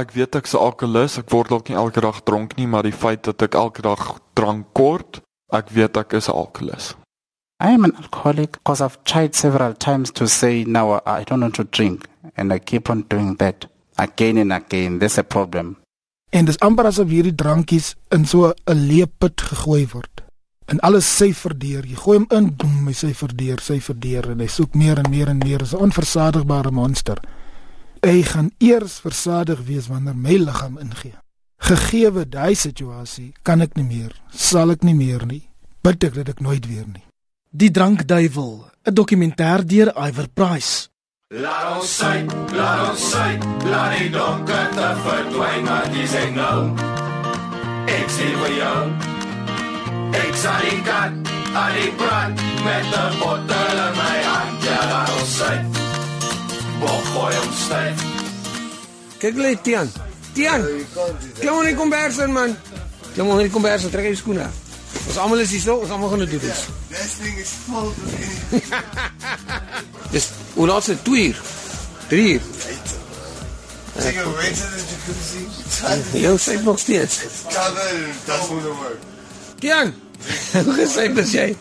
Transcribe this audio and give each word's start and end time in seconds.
ek 0.00 0.12
weet 0.12 0.34
ek's 0.34 0.54
'n 0.54 0.58
alkoholist, 0.58 1.18
ek 1.18 1.30
word 1.30 1.48
dalk 1.48 1.68
nie 1.68 1.76
elke 1.76 2.00
dag 2.00 2.22
dronk 2.22 2.56
nie, 2.56 2.66
maar 2.66 2.82
die 2.82 2.92
feit 2.92 3.22
dat 3.22 3.42
ek 3.42 3.54
elke 3.54 3.82
dag 3.82 4.18
drank 4.34 4.66
kort, 4.72 5.20
ek 5.52 5.70
weet 5.70 5.96
ek 5.96 6.12
is 6.12 6.28
'n 6.28 6.32
alkoholist. 6.32 6.96
I 7.62 7.68
am 7.72 7.84
an 7.84 7.94
alcoholic 7.96 8.52
because 8.52 8.80
I've 8.80 8.98
tried 9.04 9.34
several 9.34 9.74
times 9.74 10.10
to 10.12 10.26
say 10.26 10.64
now 10.66 11.00
I 11.06 11.24
don't 11.24 11.40
want 11.40 11.54
to 11.54 11.64
drink 11.64 12.08
and 12.36 12.52
I 12.52 12.58
keep 12.58 12.90
on 12.90 13.04
doing 13.08 13.36
that 13.36 13.66
again 13.96 14.38
and 14.38 14.52
again. 14.52 14.98
There's 14.98 15.18
a 15.18 15.22
problem. 15.22 15.76
En 16.30 16.44
dis 16.44 16.58
amper 16.58 16.88
asof 16.90 17.08
hierdie 17.08 17.34
drankies 17.34 17.94
in 18.10 18.26
so 18.26 18.52
'n 18.66 18.86
leeput 18.88 19.40
gegooi 19.40 19.86
word. 19.92 20.24
En 20.66 20.80
alles 20.80 21.16
syfer 21.16 21.58
deur. 21.58 21.86
Jy 21.86 21.94
gooi 21.94 22.18
hom 22.18 22.26
in, 22.30 22.56
boem, 22.56 22.86
hy 22.86 22.92
syfer 22.92 23.36
deur, 23.36 23.60
syfer 23.60 23.94
deur 23.98 24.30
en 24.30 24.40
hy 24.40 24.46
soek 24.46 24.74
meer 24.74 24.98
en 24.98 25.10
meer 25.10 25.28
en 25.28 25.38
meer. 25.38 25.58
Dis 25.58 25.74
'n 25.74 25.84
onversadigbare 25.86 26.70
monster. 26.70 27.18
Hy 28.04 28.20
gaan 28.22 28.50
eers 28.60 28.98
versadig 29.00 29.62
wees 29.64 29.86
wanneer 29.88 30.16
my 30.16 30.36
liggaam 30.36 30.74
ingee. 30.76 31.14
Gegeewe 31.64 32.26
daai 32.28 32.52
situasie, 32.52 33.30
kan 33.42 33.64
ek 33.64 33.78
nie 33.78 33.86
meer, 33.86 34.10
sal 34.28 34.74
ek 34.74 34.82
nie 34.84 34.92
meer 34.92 35.22
nie. 35.24 35.40
Bid 35.80 36.04
ek 36.04 36.18
dat 36.18 36.34
ek 36.34 36.42
nooit 36.44 36.66
weer 36.68 36.84
nie. 36.84 37.04
Die 37.48 37.70
drankduiwel, 37.72 38.68
'n 38.84 38.92
dokumentêr 38.92 39.64
deur 39.64 39.88
Iver 39.96 40.28
Price. 40.28 40.90
Laat 41.32 41.76
ons 41.76 41.96
sy, 41.96 42.26
laat 42.52 42.90
ons 42.90 43.04
sy, 43.12 43.30
laat 43.72 43.96
die 43.98 44.10
donker 44.10 44.68
te 44.76 44.88
verdwyn 45.04 45.64
maar 45.64 45.88
dis 45.88 46.14
ek 46.14 46.34
nou. 46.36 46.58
Ek 47.88 48.08
sien 48.16 48.36
vir 48.42 48.52
jou. 48.60 48.80
Ek 50.12 50.34
sal 50.42 50.60
die 50.60 50.82
kat, 50.84 51.14
al 51.56 51.72
die 51.80 51.92
brand 51.96 52.36
met 52.68 52.84
'n 52.84 53.18
bottel 53.18 53.76
in 53.86 53.96
my 53.96 54.18
hand. 54.28 54.62
Ja, 54.68 54.80
laat 54.92 55.10
ons 55.20 55.36
sy. 55.40 55.83
Wat 57.14 57.22
gooi 57.22 57.46
ons 57.46 57.58
styf? 57.64 58.00
Kyk 59.22 59.36
lê 59.38 59.54
Tian. 59.62 59.90
Tian. 60.34 60.64
Klim 61.38 61.60
in 61.60 61.68
die 61.68 61.76
kombers 61.78 62.18
in 62.18 62.32
man. 62.34 62.56
Klim 63.12 63.30
in 63.30 63.42
die 63.44 63.52
kombers, 63.54 63.86
trek 63.92 64.08
jou 64.08 64.16
skoene 64.18 64.48
af. 64.48 64.56
Ons 65.04 65.18
almal 65.22 65.44
is 65.44 65.52
hier 65.54 65.62
so, 65.62 65.76
ons 65.84 65.92
almal 65.94 66.10
gaan 66.10 66.24
dit 66.24 66.34
doen. 66.34 66.42
This 66.90 67.14
thing 67.20 67.38
is 67.38 67.54
full 67.66 67.86
of 67.86 67.96
Dis 70.14 70.28
hoe 70.54 70.66
laat 70.66 70.84
se 70.88 70.98
2 71.06 71.26
uur. 71.28 71.42
3 72.10 72.26
uur. 72.32 72.42
Take 73.94 74.18
a 74.18 74.30
way 74.34 74.50
to 74.50 74.66
the 74.74 74.82
jacuzzi. 74.90 75.42
Jou 76.18 76.36
sê 76.38 76.58
nog 76.62 76.78
steeds. 76.78 77.20
Cover 77.46 77.90
doesn't 78.26 78.78
work. 78.82 78.98
Tian. 79.62 79.94
Hoe 80.64 80.74
gesê 80.82 81.12
dis 81.14 81.36
jy? 81.38 81.52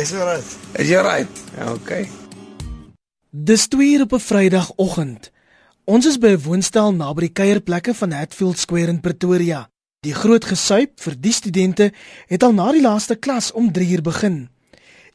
Is 0.00 0.12
alright. 0.12 0.56
Is 0.80 0.88
jy 0.88 1.02
right? 1.04 1.44
Ja, 1.58 1.72
okay. 1.72 2.08
Dis 3.38 3.66
2 3.68 3.92
uur 3.92 4.00
op 4.00 4.12
'n 4.12 4.18
Vrydagoggend. 4.18 5.30
Ons 5.84 6.06
is 6.06 6.18
by 6.18 6.26
'n 6.26 6.42
woonstel 6.42 6.94
naby 6.94 7.20
die 7.20 7.32
kuierplekke 7.32 7.94
van 7.94 8.10
Hatfield 8.10 8.58
Square 8.58 8.86
in 8.86 9.00
Pretoria. 9.00 9.70
Die 10.00 10.14
groot 10.14 10.44
gesuip 10.44 11.00
vir 11.00 11.14
die 11.20 11.32
studente 11.32 11.92
het 12.26 12.42
al 12.42 12.52
na 12.52 12.72
die 12.72 12.80
laaste 12.80 13.14
klas 13.14 13.52
om 13.52 13.72
3 13.72 13.90
uur 13.90 14.02
begin. 14.02 14.48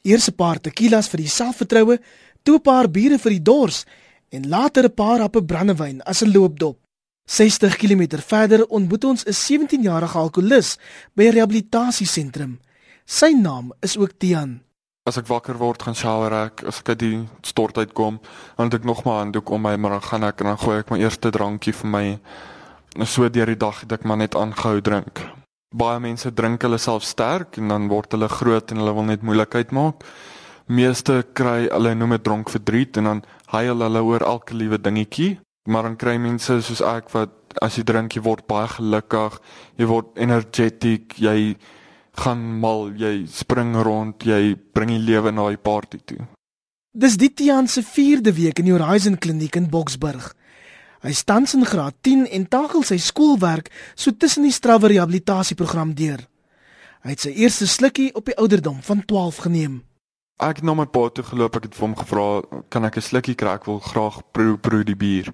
Eers 0.02 0.28
'n 0.28 0.36
paar 0.36 0.60
tequilas 0.60 1.08
vir 1.08 1.18
die 1.18 1.28
selfvertroue, 1.28 2.00
toe 2.44 2.56
'n 2.56 2.62
paar 2.62 2.92
biere 2.92 3.18
vir 3.20 3.32
die 3.32 3.42
dors 3.42 3.86
en 4.30 4.50
later 4.50 4.84
'n 4.84 4.94
paar 4.94 5.20
happe 5.20 5.44
brandewyn 5.44 6.02
as 6.02 6.22
'n 6.22 6.32
loopdop. 6.32 6.78
60 7.26 7.76
km 7.76 8.20
verder 8.20 8.68
ontmoet 8.68 9.04
ons 9.04 9.26
'n 9.26 9.34
17-jarige 9.34 10.18
alkolikus 10.18 10.78
by 11.16 11.24
'n 11.24 11.34
rehabilitasiesentrum. 11.34 12.60
Sy 13.06 13.32
naam 13.32 13.74
is 13.80 13.98
ook 13.98 14.12
Tian. 14.18 14.62
As 15.02 15.18
ek 15.18 15.32
wakker 15.32 15.58
word, 15.58 15.82
gaan 15.82 15.96
shower 15.98 16.34
ek, 16.44 16.62
as 16.70 16.84
ek 16.84 16.92
uit 16.94 17.00
die 17.02 17.20
stort 17.42 17.80
uitkom, 17.82 18.20
dan 18.54 18.68
het 18.70 18.76
ek 18.78 18.84
nog 18.86 19.02
'n 19.02 19.10
handdoek 19.10 19.50
om 19.50 19.62
my, 19.62 19.76
maar 19.76 19.98
dan 19.98 20.02
gaan 20.02 20.24
ek 20.24 20.42
en 20.42 20.48
dan 20.54 20.58
gooi 20.58 20.78
ek 20.78 20.92
my 20.92 21.00
eerste 21.00 21.32
drankie 21.32 21.74
vir 21.74 21.90
my. 21.90 22.20
En 22.96 23.08
so 23.08 23.28
deur 23.28 23.48
die 23.48 23.58
dag 23.58 23.80
het 23.82 23.92
ek 23.92 24.04
maar 24.06 24.18
net 24.18 24.36
aangehou 24.36 24.80
drink. 24.82 25.22
Baie 25.74 26.00
mense 26.00 26.32
drink 26.32 26.62
hulle 26.62 26.78
self 26.78 27.04
sterk 27.04 27.58
en 27.58 27.68
dan 27.68 27.88
word 27.88 28.12
hulle 28.12 28.30
groot 28.30 28.72
en 28.72 28.78
hulle 28.78 28.94
wil 28.94 29.04
net 29.04 29.24
moeilikheid 29.24 29.72
maak. 29.72 30.04
Meeste 30.68 31.26
kry 31.34 31.68
hulle 31.72 31.96
noem 31.96 32.10
dit 32.10 32.24
dronk 32.24 32.50
verdriet 32.50 32.98
en 32.98 33.04
dan 33.04 33.24
huil 33.48 33.82
hulle 33.82 34.04
oor 34.04 34.22
elke 34.22 34.54
liewe 34.54 34.78
dingetjie. 34.78 35.40
Maar 35.68 35.84
dan 35.84 35.96
kry 35.96 36.18
mense 36.18 36.62
soos 36.62 36.82
ek 36.82 37.10
wat 37.10 37.32
as 37.60 37.76
jy 37.76 37.84
drink, 37.84 38.14
jy 38.14 38.22
word 38.22 38.46
baie 38.48 38.68
gelukkig, 38.68 39.42
jy 39.78 39.86
word 39.86 40.06
energetic, 40.16 41.18
jy 41.18 41.58
gaan 42.20 42.60
mal, 42.60 42.92
jy 42.98 43.26
spring 43.28 43.76
rond, 43.76 44.24
jy 44.24 44.56
bring 44.74 44.90
die 44.90 45.00
lewe 45.00 45.32
na 45.32 45.50
die 45.50 45.62
party 45.62 46.00
toe. 46.06 46.28
Dis 46.92 47.16
die 47.18 47.34
Tian 47.34 47.68
se 47.68 47.84
4de 47.88 48.34
week 48.36 48.60
in 48.60 48.66
die 48.68 48.76
Horizon 48.76 49.18
Kliniek 49.18 49.56
in 49.56 49.70
Boksburg. 49.70 50.34
Hy 51.02 51.14
staan 51.14 51.48
in 51.54 51.66
graad 51.66 51.96
10 52.02 52.28
en 52.30 52.48
tagel 52.48 52.84
sy 52.84 52.98
skoolwerk 52.98 53.72
so 53.96 54.12
tussen 54.12 54.44
die 54.44 54.52
strawwe 54.52 54.92
rehabilitasieprogram 54.92 55.96
deur. 55.96 56.28
Hy 57.02 57.16
het 57.16 57.24
sy 57.24 57.32
eerste 57.42 57.66
slukkie 57.66 58.12
op 58.14 58.28
die 58.30 58.38
ouderdom 58.38 58.82
van 58.86 59.06
12 59.06 59.40
geneem. 59.48 59.80
Ek 60.42 60.62
het 60.62 60.66
na 60.66 60.76
my 60.78 60.86
pa 60.86 61.08
toe 61.10 61.24
geloop, 61.26 61.56
ek 61.58 61.70
het 61.70 61.76
vir 61.78 61.88
hom 61.88 61.96
gevra, 61.96 62.42
"Kan 62.70 62.86
ek 62.86 62.98
'n 62.98 63.02
slukkie 63.02 63.36
kry? 63.36 63.54
Ek 63.54 63.66
wil 63.66 63.80
graag 63.80 64.22
proe 64.32 64.58
proe 64.58 64.84
die 64.84 64.96
bier." 64.96 65.34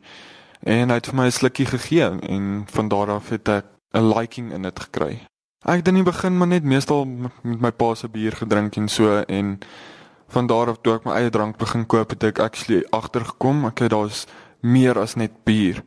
En 0.63 0.89
hy 0.89 0.95
het 0.95 1.07
vir 1.07 1.15
my 1.15 1.25
'n 1.25 1.31
slukkie 1.31 1.65
gegee 1.65 2.19
en 2.21 2.65
van 2.67 2.87
daar 2.87 3.09
af 3.09 3.29
het 3.29 3.47
ek 3.49 3.65
'n 3.93 4.13
liking 4.13 4.53
in 4.53 4.61
dit 4.61 4.79
gekry. 4.79 5.27
Ek 5.67 5.81
het 5.81 5.89
in 5.91 5.97
die 5.99 6.03
begin 6.07 6.37
maar 6.39 6.47
net 6.47 6.63
meestal 6.63 7.01
met 7.05 7.59
my 7.59 7.73
pa 7.75 7.89
se 7.99 8.07
bier 8.07 8.31
gedrink 8.39 8.77
en 8.79 8.85
so 8.87 9.17
en 9.27 9.57
van 10.31 10.47
daar 10.47 10.69
af 10.71 10.77
toe 10.79 10.93
ek 10.95 11.03
my 11.03 11.17
eie 11.19 11.33
drank 11.35 11.57
begin 11.59 11.83
koop 11.91 12.13
het 12.15 12.23
ek 12.23 12.39
actually 12.39 12.85
agtergekom 12.95 13.65
ek 13.67 13.83
het 13.83 13.91
daar's 13.91 14.21
meer 14.63 14.95
as 14.95 15.17
net 15.19 15.35
bier. 15.43 15.83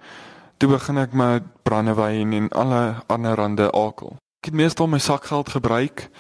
Toe 0.61 0.69
begin 0.75 1.01
ek 1.01 1.17
met 1.17 1.49
brandewyn 1.65 2.37
en 2.37 2.53
alle 2.53 2.83
ander 3.09 3.41
rande 3.41 3.71
alkohol. 3.73 4.19
Ek 4.45 4.53
het 4.53 4.61
meestal 4.61 4.93
my 4.93 5.01
sakgeld 5.01 5.49
gebruik 5.57 6.11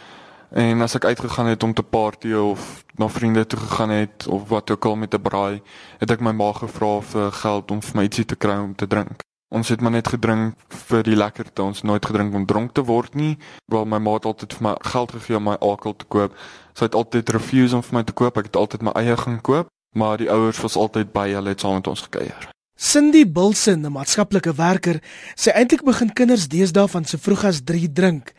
en 0.57 0.81
as 0.81 0.97
ek 0.97 1.13
uitgegaan 1.13 1.53
het 1.53 1.63
om 1.63 1.77
te 1.77 1.85
party 1.85 2.33
of 2.33 2.85
na 2.97 3.13
vriende 3.13 3.45
toe 3.45 3.61
gegaan 3.61 3.93
het 3.93 4.25
of 4.25 4.49
wat 4.49 4.73
ook 4.73 4.89
al 4.89 4.97
met 4.97 5.15
'n 5.15 5.21
braai, 5.21 5.61
het 6.01 6.11
ek 6.11 6.21
my 6.21 6.33
ma 6.33 6.53
gevra 6.53 7.01
vir 7.01 7.33
geld 7.33 7.71
om 7.71 7.83
vir 7.83 7.97
my 7.97 8.09
ietsie 8.09 8.25
te 8.25 8.37
kry 8.37 8.57
om 8.57 8.75
te 8.75 8.87
drink. 8.87 9.21
Ons 9.51 9.69
het 9.69 9.81
maar 9.83 9.91
net 9.91 10.07
gedrink 10.09 10.55
vir 10.87 11.03
die 11.03 11.17
lekkerte. 11.19 11.63
Ons 11.63 11.83
nooit 11.83 12.05
gedrink 12.07 12.35
om 12.39 12.47
dronk 12.47 12.71
te 12.75 12.85
word 12.87 13.17
nie. 13.19 13.35
Wel 13.67 13.85
my 13.85 13.99
ma 13.99 14.13
het 14.15 14.29
altyd 14.31 14.55
vir 14.55 14.63
my 14.69 14.75
geld 14.93 15.11
gegee 15.17 15.37
om 15.41 15.49
my 15.49 15.57
alkohol 15.59 15.97
te 15.99 16.07
koop. 16.07 16.37
Sy 16.79 16.87
het 16.87 16.95
altyd 16.95 17.33
refuse 17.35 17.75
om 17.75 17.83
vir 17.83 17.99
my 17.99 18.05
te 18.07 18.15
koop. 18.15 18.39
Ek 18.39 18.47
het 18.53 18.57
altyd 18.61 18.87
my 18.87 18.95
eie 19.01 19.17
gaan 19.19 19.41
koop, 19.43 19.67
maar 19.99 20.23
die 20.23 20.31
ouers 20.31 20.63
was 20.63 20.79
altyd 20.79 21.11
by. 21.13 21.27
Hulle 21.35 21.51
het 21.51 21.67
saam 21.67 21.81
met 21.81 21.91
ons 21.91 22.07
gekuier. 22.07 22.47
Cindy 22.79 23.27
Bilson, 23.27 23.83
'n 23.85 23.93
maatskaplike 23.93 24.55
werker, 24.55 25.03
sê 25.35 25.51
eintlik 25.53 25.83
begin 25.85 26.13
kinders 26.13 26.49
deesdae 26.49 26.89
van 26.89 27.05
so 27.05 27.19
vroeg 27.19 27.45
as 27.45 27.61
3 27.65 27.93
drink. 27.93 28.33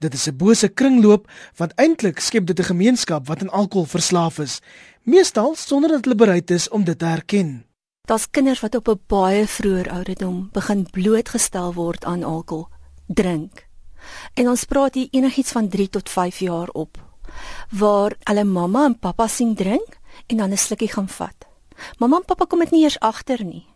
Dit 0.00 0.14
is 0.14 0.26
'n 0.26 0.36
bose 0.36 0.68
kringloop 0.68 1.28
want 1.56 1.76
eintlik 1.76 2.18
skep 2.20 2.46
dit 2.46 2.58
'n 2.58 2.72
gemeenskap 2.72 3.26
wat 3.26 3.42
aan 3.42 3.52
alkohol 3.52 3.86
verslaaf 3.86 4.38
is, 4.38 4.60
meestal 5.02 5.54
sonder 5.54 5.90
dat 5.90 6.04
hulle 6.04 6.16
bereid 6.16 6.50
is 6.50 6.68
om 6.68 6.84
dit 6.84 6.98
te 6.98 7.04
erken. 7.04 7.65
Daar's 8.06 8.30
kinders 8.30 8.60
wat 8.60 8.74
op 8.74 8.88
'n 8.88 9.00
baie 9.06 9.46
vroeë 9.46 9.90
ouderdom 9.90 10.48
begin 10.52 10.86
blootgestel 10.90 11.74
word 11.74 12.04
aan 12.04 12.22
alkohol, 12.24 12.68
drink. 13.06 13.66
En 14.34 14.48
ons 14.48 14.64
praat 14.64 14.94
hier 14.94 15.08
enigiets 15.10 15.52
van 15.52 15.68
3 15.68 15.88
tot 15.88 16.10
5 16.10 16.38
jaar 16.38 16.68
op 16.68 17.04
waar 17.70 18.14
hulle 18.22 18.44
mamma 18.44 18.84
en 18.84 18.98
pappa 18.98 19.26
sien 19.26 19.54
drink 19.54 19.98
en 20.26 20.36
dan 20.36 20.50
'n 20.50 20.56
slukkie 20.56 20.92
gaan 20.92 21.08
vat. 21.08 21.46
Mamma 21.98 22.16
en 22.16 22.24
pappa 22.24 22.44
kom 22.44 22.58
dit 22.58 22.70
nie 22.70 22.82
eers 22.82 23.00
agter 23.00 23.44
nie. 23.44 23.66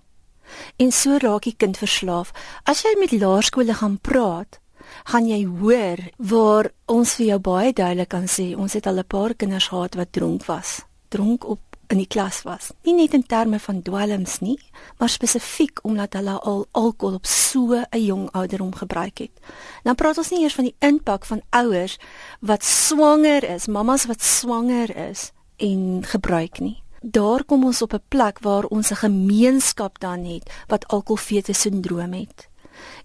En 0.76 0.92
so 0.92 1.16
raak 1.16 1.42
die 1.42 1.56
kind 1.56 1.76
verslaaf. 1.78 2.32
As 2.64 2.82
jy 2.82 2.97
met 2.98 3.12
laerskole 3.12 3.74
gaan 3.74 3.98
praat, 3.98 4.60
gaan 5.04 5.26
jy 5.26 5.47
hoor 5.47 5.98
waar 6.16 6.70
ons 6.86 7.14
vir 7.14 7.26
jou 7.26 7.38
baie 7.38 7.72
duidelik 7.72 8.08
kan 8.08 8.26
sê 8.28 8.56
ons 8.56 8.72
het 8.72 8.86
al 8.86 8.98
'n 8.98 9.06
paar 9.06 9.34
kinders 9.34 9.68
gehad 9.68 9.94
wat 9.94 10.12
dronk 10.12 10.44
was. 10.44 10.82
Dronk 11.08 11.44
op 11.44 11.69
in 11.90 11.98
die 11.98 12.06
klas 12.06 12.42
was. 12.46 12.70
Nie 12.86 12.94
net 12.94 13.14
in 13.14 13.26
terme 13.26 13.58
van 13.58 13.82
dwelms 13.82 14.38
nie, 14.40 14.58
maar 14.98 15.10
spesifiek 15.10 15.82
omdat 15.82 16.14
hulle 16.18 16.36
al 16.38 16.66
alkohol 16.70 17.18
op 17.18 17.26
so 17.26 17.74
'n 17.74 18.04
jong 18.04 18.30
ouderdom 18.30 18.74
gebruik 18.74 19.18
het. 19.18 19.34
Dan 19.82 19.94
praat 19.94 20.18
ons 20.18 20.30
nie 20.30 20.42
eers 20.42 20.54
van 20.54 20.65
die 20.65 20.76
impak 20.78 21.24
van 21.24 21.42
ouers 21.50 21.98
wat 22.41 22.65
swanger 22.65 23.44
is, 23.44 23.66
mammas 23.66 24.06
wat 24.06 24.22
swanger 24.22 24.97
is 24.97 25.32
en 25.56 26.04
gebruik 26.04 26.60
nie. 26.60 26.82
Daar 27.03 27.44
kom 27.44 27.65
ons 27.65 27.82
op 27.82 27.92
'n 27.92 28.03
plek 28.09 28.38
waar 28.38 28.65
ons 28.65 28.91
'n 28.91 28.94
gemeenskap 29.06 29.98
dan 29.98 30.24
het 30.24 30.50
wat 30.66 30.86
alkoholfetus 30.88 31.60
sindroom 31.60 32.12
het. 32.12 32.48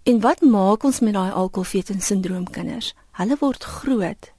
En 0.03 0.19
wat 0.19 0.41
maak 0.41 0.83
ons 0.83 0.99
met 0.99 1.13
daai 1.13 1.31
alkoholfetus 1.31 2.05
sindroom 2.05 2.49
kinders? 2.49 2.93
Hulle 3.11 3.35
word 3.39 3.63
groot 3.63 4.34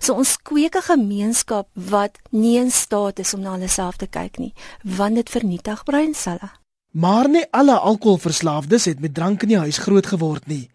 So 0.00 0.14
ons 0.14 0.36
kweek 0.36 0.76
'n 0.76 0.82
gemeenskap 0.82 1.68
wat 1.74 2.18
nie 2.30 2.58
in 2.58 2.70
staat 2.70 3.18
is 3.18 3.34
om 3.34 3.40
na 3.40 3.52
hulle 3.52 3.68
self 3.68 3.96
te 3.96 4.06
kyk 4.06 4.38
nie, 4.38 4.54
want 4.84 5.14
dit 5.14 5.30
vernietig 5.30 5.84
breinselle. 5.84 6.50
Maar 6.90 7.28
nie 7.28 7.46
alle 7.50 7.78
alkoholverslaafdes 7.78 8.84
het 8.84 9.00
met 9.00 9.14
drank 9.14 9.42
in 9.42 9.48
die 9.48 9.58
huis 9.58 9.78
groot 9.78 10.06
geword 10.06 10.46
nie. 10.46 10.70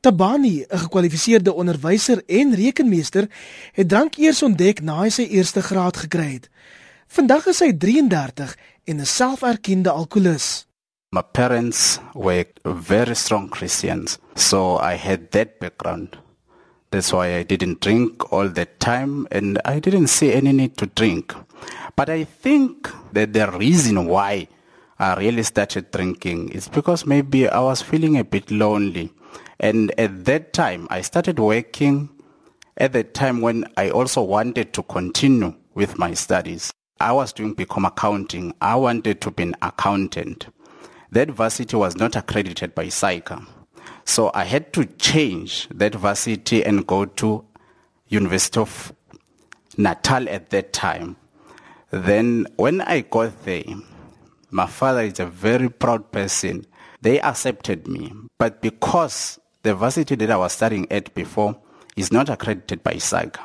Tabani, 0.00 0.64
'n 0.68 0.78
gekwalifiseerde 0.78 1.54
onderwyser 1.54 2.22
en 2.26 2.54
rekenmeester, 2.54 3.28
het 3.72 3.88
drank 3.88 4.16
eers 4.16 4.42
ontdek 4.42 4.82
na 4.82 5.00
hy 5.02 5.08
sy 5.08 5.22
eerste 5.22 5.62
graad 5.62 5.96
gekry 5.96 6.32
het. 6.32 6.50
Vandag 7.06 7.46
is 7.46 7.60
hy 7.60 7.72
33 7.72 8.56
en 8.84 9.00
'n 9.00 9.06
selferkende 9.06 9.90
alkolikus. 9.90 10.66
My 11.10 11.22
parents 11.22 11.98
were 12.14 12.46
very 12.64 13.14
strong 13.14 13.48
Christians, 13.54 14.18
so 14.34 14.78
I 14.78 14.96
had 14.96 15.30
that 15.30 15.58
background. 15.58 16.25
That's 16.90 17.12
why 17.12 17.36
I 17.36 17.42
didn't 17.42 17.80
drink 17.80 18.32
all 18.32 18.48
the 18.48 18.66
time 18.66 19.26
and 19.30 19.60
I 19.64 19.80
didn't 19.80 20.06
see 20.06 20.32
any 20.32 20.52
need 20.52 20.76
to 20.78 20.86
drink. 20.86 21.34
But 21.96 22.08
I 22.10 22.24
think 22.24 22.90
that 23.12 23.32
the 23.32 23.50
reason 23.50 24.06
why 24.06 24.48
I 24.98 25.14
really 25.16 25.42
started 25.42 25.90
drinking 25.90 26.50
is 26.50 26.68
because 26.68 27.04
maybe 27.04 27.48
I 27.48 27.60
was 27.60 27.82
feeling 27.82 28.16
a 28.16 28.24
bit 28.24 28.50
lonely. 28.50 29.12
And 29.58 29.92
at 29.98 30.24
that 30.26 30.52
time, 30.52 30.86
I 30.90 31.00
started 31.00 31.38
working 31.38 32.08
at 32.76 32.92
the 32.92 33.04
time 33.04 33.40
when 33.40 33.66
I 33.76 33.90
also 33.90 34.22
wanted 34.22 34.72
to 34.74 34.82
continue 34.82 35.54
with 35.74 35.98
my 35.98 36.14
studies. 36.14 36.72
I 37.00 37.12
was 37.12 37.32
doing 37.32 37.54
become 37.54 37.84
accounting. 37.84 38.54
I 38.60 38.76
wanted 38.76 39.20
to 39.22 39.30
be 39.30 39.42
an 39.42 39.56
accountant. 39.60 40.46
That 41.10 41.30
varsity 41.30 41.76
was 41.76 41.96
not 41.96 42.16
accredited 42.16 42.74
by 42.74 42.86
SAICA. 42.86 43.46
So 44.06 44.30
I 44.32 44.44
had 44.44 44.72
to 44.74 44.86
change 44.86 45.68
that 45.74 45.96
varsity 45.96 46.64
and 46.64 46.86
go 46.86 47.04
to 47.04 47.44
University 48.08 48.60
of 48.60 48.92
Natal 49.76 50.28
at 50.28 50.50
that 50.50 50.72
time. 50.72 51.16
Then 51.90 52.46
when 52.56 52.80
I 52.82 53.00
got 53.00 53.44
there, 53.44 53.64
my 54.50 54.66
father 54.66 55.02
is 55.02 55.18
a 55.18 55.26
very 55.26 55.68
proud 55.68 56.12
person. 56.12 56.66
They 57.02 57.20
accepted 57.20 57.88
me. 57.88 58.12
But 58.38 58.62
because 58.62 59.40
the 59.64 59.74
varsity 59.74 60.14
that 60.14 60.30
I 60.30 60.36
was 60.36 60.52
studying 60.52 60.90
at 60.90 61.12
before 61.14 61.56
is 61.96 62.12
not 62.12 62.30
accredited 62.30 62.84
by 62.84 62.94
SAICA, 62.94 63.40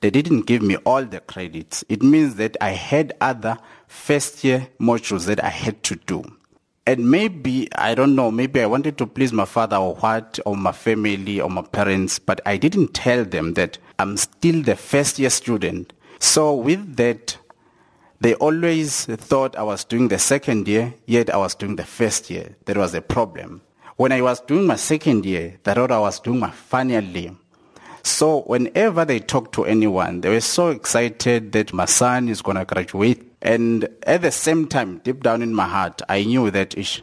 they 0.00 0.10
didn't 0.10 0.42
give 0.42 0.62
me 0.62 0.76
all 0.86 1.04
the 1.04 1.20
credits. 1.20 1.84
It 1.88 2.02
means 2.04 2.36
that 2.36 2.56
I 2.60 2.70
had 2.70 3.14
other 3.20 3.58
first 3.88 4.44
year 4.44 4.68
modules 4.80 5.26
that 5.26 5.42
I 5.42 5.48
had 5.48 5.82
to 5.84 5.96
do. 5.96 6.24
And 6.86 7.10
maybe, 7.10 7.68
I 7.74 7.94
don't 7.94 8.14
know, 8.14 8.30
maybe 8.30 8.60
I 8.60 8.66
wanted 8.66 8.98
to 8.98 9.06
please 9.06 9.32
my 9.32 9.46
father 9.46 9.76
or 9.76 9.94
what, 9.94 10.38
or 10.44 10.54
my 10.54 10.72
family 10.72 11.40
or 11.40 11.48
my 11.48 11.62
parents, 11.62 12.18
but 12.18 12.42
I 12.44 12.58
didn't 12.58 12.92
tell 12.92 13.24
them 13.24 13.54
that 13.54 13.78
I'm 13.98 14.18
still 14.18 14.62
the 14.62 14.76
first 14.76 15.18
year 15.18 15.30
student. 15.30 15.94
So 16.18 16.54
with 16.54 16.96
that, 16.96 17.38
they 18.20 18.34
always 18.34 19.06
thought 19.06 19.56
I 19.56 19.62
was 19.62 19.84
doing 19.84 20.08
the 20.08 20.18
second 20.18 20.68
year, 20.68 20.94
yet 21.06 21.32
I 21.32 21.38
was 21.38 21.54
doing 21.54 21.76
the 21.76 21.84
first 21.84 22.28
year. 22.28 22.54
That 22.66 22.76
was 22.76 22.94
a 22.94 23.00
problem. 23.00 23.62
When 23.96 24.12
I 24.12 24.20
was 24.20 24.40
doing 24.40 24.66
my 24.66 24.76
second 24.76 25.24
year, 25.24 25.58
they 25.62 25.72
thought 25.72 25.90
I 25.90 26.00
was 26.00 26.20
doing 26.20 26.40
my 26.40 26.50
final 26.50 27.02
year. 27.02 27.34
So 28.02 28.42
whenever 28.42 29.06
they 29.06 29.20
talked 29.20 29.54
to 29.54 29.64
anyone, 29.64 30.20
they 30.20 30.28
were 30.28 30.40
so 30.40 30.68
excited 30.68 31.52
that 31.52 31.72
my 31.72 31.86
son 31.86 32.28
is 32.28 32.42
going 32.42 32.58
to 32.58 32.66
graduate. 32.66 33.33
And 33.44 33.86
at 34.06 34.22
the 34.22 34.32
same 34.32 34.66
time, 34.66 35.02
deep 35.04 35.22
down 35.22 35.42
in 35.42 35.54
my 35.54 35.66
heart, 35.66 36.00
I 36.08 36.24
knew 36.24 36.50
that 36.50 36.78
ish, 36.78 37.02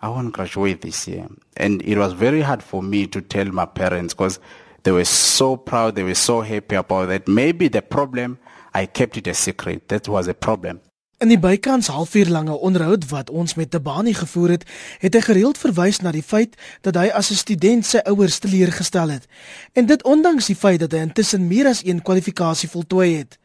I 0.00 0.08
won't 0.08 0.32
graduate 0.32 0.80
this 0.80 1.08
year. 1.08 1.26
And 1.56 1.82
it 1.82 1.98
was 1.98 2.12
very 2.12 2.40
hard 2.40 2.62
for 2.62 2.82
me 2.84 3.08
to 3.08 3.20
tell 3.20 3.46
my 3.46 3.66
parents 3.66 4.14
because 4.14 4.38
they 4.84 4.92
were 4.92 5.04
so 5.04 5.56
proud, 5.56 5.96
they 5.96 6.04
were 6.04 6.14
so 6.14 6.40
happy 6.40 6.76
about 6.76 7.08
that. 7.08 7.26
Maybe 7.26 7.66
the 7.66 7.82
problem, 7.82 8.38
I 8.72 8.86
kept 8.86 9.16
it 9.16 9.26
a 9.26 9.34
secret. 9.34 9.88
That 9.88 10.06
was 10.06 10.28
a 10.28 10.34
problem. 10.34 10.80
In 11.22 11.30
die 11.30 11.38
bykans 11.38 11.86
halfuur 11.86 12.26
lange 12.30 12.54
onderhoud 12.58 13.04
wat 13.10 13.28
ons 13.30 13.54
met 13.54 13.70
Tabani 13.70 14.14
gevoer 14.14 14.56
het, 14.56 14.64
het 14.98 15.14
hy 15.14 15.20
gereeld 15.22 15.58
verwys 15.58 16.00
na 16.02 16.10
die 16.10 16.22
feit 16.22 16.56
dat 16.82 16.98
hy 16.98 17.10
as 17.14 17.30
'n 17.30 17.38
student 17.38 17.86
sy 17.86 17.98
ouers 18.10 18.38
teleurgestel 18.38 19.08
het. 19.08 19.26
En 19.72 19.86
dit 19.86 20.02
ondanks 20.02 20.46
die 20.46 20.58
feit 20.58 20.80
dat 20.80 20.92
hy 20.92 20.98
intussen 20.98 21.46
meer 21.46 21.66
as 21.66 21.84
een 21.84 22.02
kwalifikasie 22.02 22.68
voltooi 22.68 23.18
het. 23.18 23.38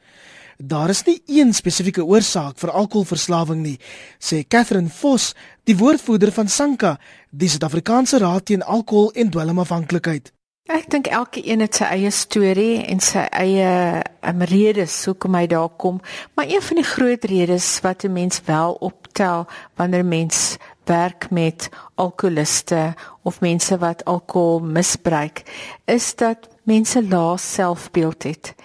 Daar 0.58 0.90
is 0.90 1.04
nie 1.06 1.22
een 1.26 1.54
spesifieke 1.54 2.02
oorsaak 2.06 2.58
vir 2.58 2.72
alkoholverslawing 2.74 3.60
nie, 3.62 3.76
sê 4.18 4.42
Catherine 4.42 4.90
Vos, 4.90 5.36
die 5.70 5.78
woordvoerder 5.78 6.32
van 6.34 6.50
Sanka, 6.50 6.96
die 7.30 7.50
Suid-Afrikaanse 7.50 8.18
Raad 8.24 8.48
teen 8.50 8.64
Alkohol 8.66 9.12
en 9.14 9.30
Dwelmafhanklikheid. 9.30 10.32
Ek 10.68 10.90
dink 10.90 11.08
elke 11.14 11.44
een 11.46 11.62
het 11.62 11.78
sy 11.78 11.92
eie 11.94 12.10
storie 12.12 12.82
en 12.90 13.00
sy 13.00 13.28
eie 13.38 14.02
um, 14.26 14.42
redes 14.50 14.96
hoekom 15.06 15.38
hy 15.38 15.46
daar 15.48 15.70
kom, 15.78 16.02
maar 16.34 16.50
een 16.50 16.66
van 16.66 16.82
die 16.82 16.88
groot 16.90 17.30
redes 17.30 17.70
wat 17.86 18.04
'n 18.04 18.12
mens 18.18 18.42
wel 18.50 18.74
optel 18.82 19.46
wanneer 19.78 20.06
mens 20.06 20.58
werk 20.90 21.30
met 21.30 21.70
alkoholiste 21.96 22.96
of 23.22 23.40
mense 23.42 23.78
wat 23.78 24.06
alkohol 24.06 24.60
misbruik, 24.60 25.46
is 25.86 26.16
dat 26.16 26.50
mense 26.64 27.04
lae 27.04 27.38
selfbeeld 27.38 28.24
het. 28.24 28.56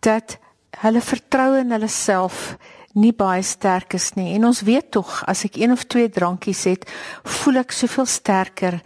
Dat 0.00 0.38
hulle 0.82 1.00
vertroue 1.00 1.60
in 1.60 1.72
hulle 1.72 1.88
self 1.88 2.56
nie 2.94 3.12
baie 3.12 3.42
sterk 3.42 3.94
is 3.94 4.14
nie. 4.16 4.34
En 4.34 4.44
ons 4.48 4.64
weet 4.66 4.90
tog 4.90 5.22
as 5.30 5.44
ek 5.44 5.56
een 5.60 5.72
of 5.72 5.84
twee 5.86 6.08
drankies 6.10 6.64
het, 6.66 6.88
voel 7.22 7.62
ek 7.62 7.72
soveel 7.72 8.06
sterker 8.06 8.80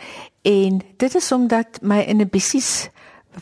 En 0.45 0.81
dit 0.97 1.15
is 1.15 1.33
omdat 1.33 1.79
my 1.81 2.03
inhibisies 2.05 2.89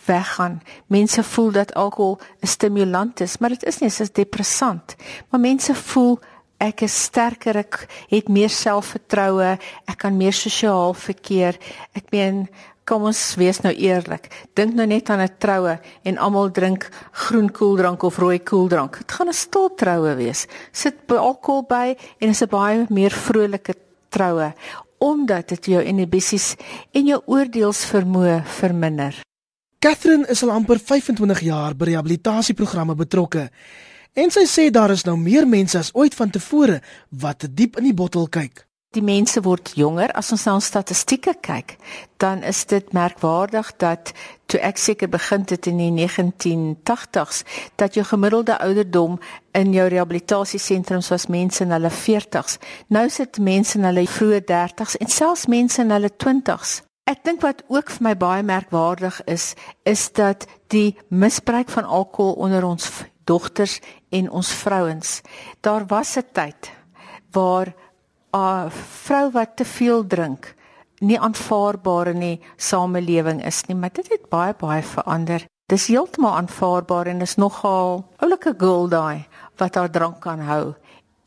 weggaan. 0.05 0.63
Mense 0.87 1.23
voel 1.23 1.51
dat 1.51 1.75
alkohol 1.75 2.19
'n 2.41 2.47
stimulant 2.47 3.21
is, 3.21 3.39
maar 3.39 3.49
dit 3.49 3.65
is 3.65 3.79
nie, 3.79 3.89
dit 3.89 4.01
is 4.01 4.13
depressant. 4.13 4.97
Maar 5.29 5.41
mense 5.41 5.75
voel 5.75 6.21
ek 6.57 6.81
is 6.81 7.03
sterker, 7.03 7.57
ek 7.57 7.87
het 8.09 8.29
meer 8.29 8.51
selfvertroue, 8.51 9.59
ek 9.85 9.99
kan 9.99 10.17
meer 10.17 10.33
sosiaal 10.33 10.95
verkeer. 10.95 11.59
Ek 11.93 12.05
meen, 12.11 12.49
kom 12.93 13.09
ons 13.09 13.21
wees 13.41 13.63
nou 13.65 13.73
eerlik. 13.73 14.29
Dink 14.59 14.77
nou 14.77 14.85
net 14.87 15.09
aan 15.11 15.25
'n 15.25 15.39
troue 15.39 15.79
en 16.05 16.19
almal 16.19 16.51
drink 16.51 16.91
groen 17.13 17.49
koeldrank 17.49 18.03
of 18.03 18.19
rooi 18.19 18.39
koeldrank. 18.39 18.99
Dit 18.99 19.13
gaan 19.13 19.29
'n 19.29 19.33
stil 19.33 19.75
troue 19.75 20.15
wees. 20.17 20.47
Sit 20.73 20.95
alkohol 21.09 21.65
by 21.69 21.97
en 22.21 22.29
is 22.29 22.43
'n 22.43 22.49
baie 22.49 22.87
meer 22.91 23.11
vrolike 23.11 23.75
troue 24.11 24.53
omdat 24.99 25.49
dit 25.49 25.67
jou 25.67 25.83
inhibisies 25.83 26.57
en 26.93 27.07
jou 27.07 27.21
oordeelsvermoë 27.27 28.45
verminder. 28.45 29.15
Catherine 29.79 30.27
is 30.29 30.43
al 30.43 30.51
amper 30.51 30.79
25 30.79 31.41
jaar 31.41 31.75
by 31.75 31.85
rehabilitasieprogramme 31.85 32.95
betrokke 32.95 33.51
en 34.15 34.31
sy 34.31 34.45
sê 34.47 34.71
daar 34.71 34.91
is 34.91 35.05
nou 35.05 35.17
meer 35.17 35.47
mense 35.47 35.79
as 35.79 35.91
ooit 35.95 36.15
vantevore 36.15 36.81
wat 37.09 37.47
diep 37.55 37.77
in 37.79 37.85
die 37.85 37.95
bottel 37.95 38.29
kyk 38.29 38.67
die 38.93 39.03
mense 39.03 39.41
word 39.43 39.73
jonger. 39.75 40.13
As 40.13 40.33
ons 40.33 40.45
na 40.47 40.59
statistieke 40.61 41.35
kyk 41.41 41.79
dan 42.23 42.43
is 42.47 42.65
dit 42.71 42.93
merkwaardig 42.95 43.73
dat 43.83 44.13
toe 44.47 44.61
ek 44.63 44.79
seker 44.79 45.11
begin 45.11 45.43
het 45.51 45.67
in 45.67 45.81
die 45.81 45.91
1980s 45.91 47.43
dat 47.81 47.97
jou 47.99 48.05
gemiddelde 48.07 48.59
ouderdom 48.63 49.19
in 49.59 49.73
jou 49.75 49.89
rehabilitasiesentrums 49.91 51.11
was 51.11 51.27
mense 51.27 51.65
in 51.65 51.75
hulle 51.75 51.91
40s 51.91 52.59
nou 52.95 53.09
sit 53.11 53.41
mense 53.43 53.79
in 53.79 53.89
hulle 53.89 54.07
vroeë 54.07 54.43
30s 54.51 54.99
en 55.01 55.11
selfs 55.11 55.49
mense 55.51 55.83
in 55.83 55.91
hulle 55.95 56.13
20s 56.25 56.83
ek 57.11 57.25
dink 57.27 57.43
wat 57.43 57.65
ook 57.73 57.91
vir 57.91 58.07
my 58.07 58.15
baie 58.19 58.47
merkwaardig 58.47 59.19
is 59.27 59.53
is 59.89 60.07
dat 60.15 60.47
die 60.75 60.93
misbruik 61.09 61.73
van 61.75 61.89
alkohol 61.89 62.39
onder 62.47 62.69
ons 62.69 62.91
dogters 63.27 63.81
en 64.15 64.31
ons 64.31 64.55
vrouens 64.63 65.21
daar 65.61 65.89
was 65.91 66.17
'n 66.17 66.29
tyd 66.33 66.71
waar 67.33 67.75
'n 68.33 68.71
vrou 69.05 69.31
wat 69.31 69.57
te 69.57 69.65
veel 69.65 70.07
drink 70.07 70.55
nie 71.03 71.19
aanvaarbaar 71.19 72.13
in 72.15 72.23
die 72.23 72.41
samelewing 72.57 73.43
is 73.47 73.65
nie, 73.67 73.77
maar 73.77 73.93
dit 73.93 74.09
het 74.09 74.29
baie 74.31 74.55
baie 74.59 74.83
verander. 74.83 75.45
Dis 75.67 75.89
heeltemal 75.91 76.37
aanvaarbaar 76.37 77.07
en 77.07 77.21
is 77.21 77.37
nogal 77.37 78.05
oulike 78.23 78.55
girl 78.59 78.89
daai 78.89 79.27
wat 79.61 79.75
haar 79.75 79.91
drank 79.91 80.21
kan 80.21 80.41
hou 80.47 80.75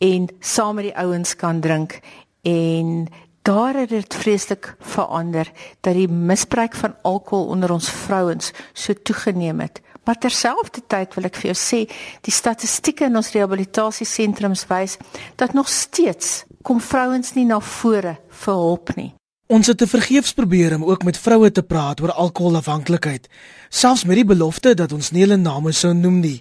en 0.03 0.27
saam 0.39 0.75
met 0.75 0.89
die 0.89 0.97
ouens 0.97 1.35
kan 1.35 1.61
drink 1.63 1.99
en 2.43 3.07
daar 3.47 3.77
het 3.77 3.89
dit 3.89 4.15
vreeslik 4.15 4.73
verander 4.79 5.51
dat 5.81 5.93
die 5.93 6.07
misbruik 6.09 6.75
van 6.75 6.95
alkohol 7.01 7.47
onder 7.53 7.71
ons 7.71 7.89
vrouens 7.89 8.51
so 8.73 8.93
toegeneem 8.93 9.59
het. 9.59 9.81
Maar 10.05 10.17
terselfdertyd 10.21 11.13
wil 11.17 11.29
ek 11.29 11.37
vir 11.41 11.51
jou 11.51 11.57
sê, 11.57 11.79
die 12.21 12.33
statistieke 12.33 13.07
in 13.07 13.17
ons 13.17 13.31
rehabilitasiesentrums 13.33 14.67
wys 14.69 14.97
dat 15.41 15.53
nog 15.57 15.69
steeds 15.69 16.43
kom 16.65 16.81
vrouens 16.81 17.35
nie 17.37 17.45
na 17.45 17.59
vore 17.61 18.17
vir 18.41 18.57
hulp 18.57 18.95
nie. 18.97 19.11
Ons 19.53 19.69
het 19.69 19.77
te 19.77 19.85
vergeefs 19.85 20.33
probeer 20.33 20.73
om 20.75 20.87
ook 20.89 21.03
met 21.05 21.17
vroue 21.21 21.51
te 21.53 21.61
praat 21.61 22.01
oor 22.01 22.11
alkoholafhanklikheid, 22.11 23.27
selfs 23.69 24.05
met 24.09 24.17
die 24.17 24.25
belofte 24.25 24.73
dat 24.73 24.95
ons 24.95 25.11
nie 25.13 25.21
hulle 25.21 25.37
name 25.37 25.73
sou 25.77 25.93
noem 25.93 26.17
nie. 26.23 26.39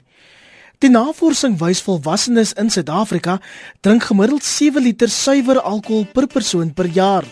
Die 0.81 0.91
navorsing 0.91 1.59
wys 1.61 1.83
volwassenes 1.85 2.55
in 2.61 2.73
Suid-Afrika 2.73 3.37
drink 3.85 4.09
gemiddeld 4.09 4.45
7 4.45 4.83
liter 4.83 5.13
suiwer 5.13 5.61
alkohol 5.61 6.09
per 6.17 6.27
persoon 6.27 6.73
per 6.73 6.89
jaar 6.89 7.29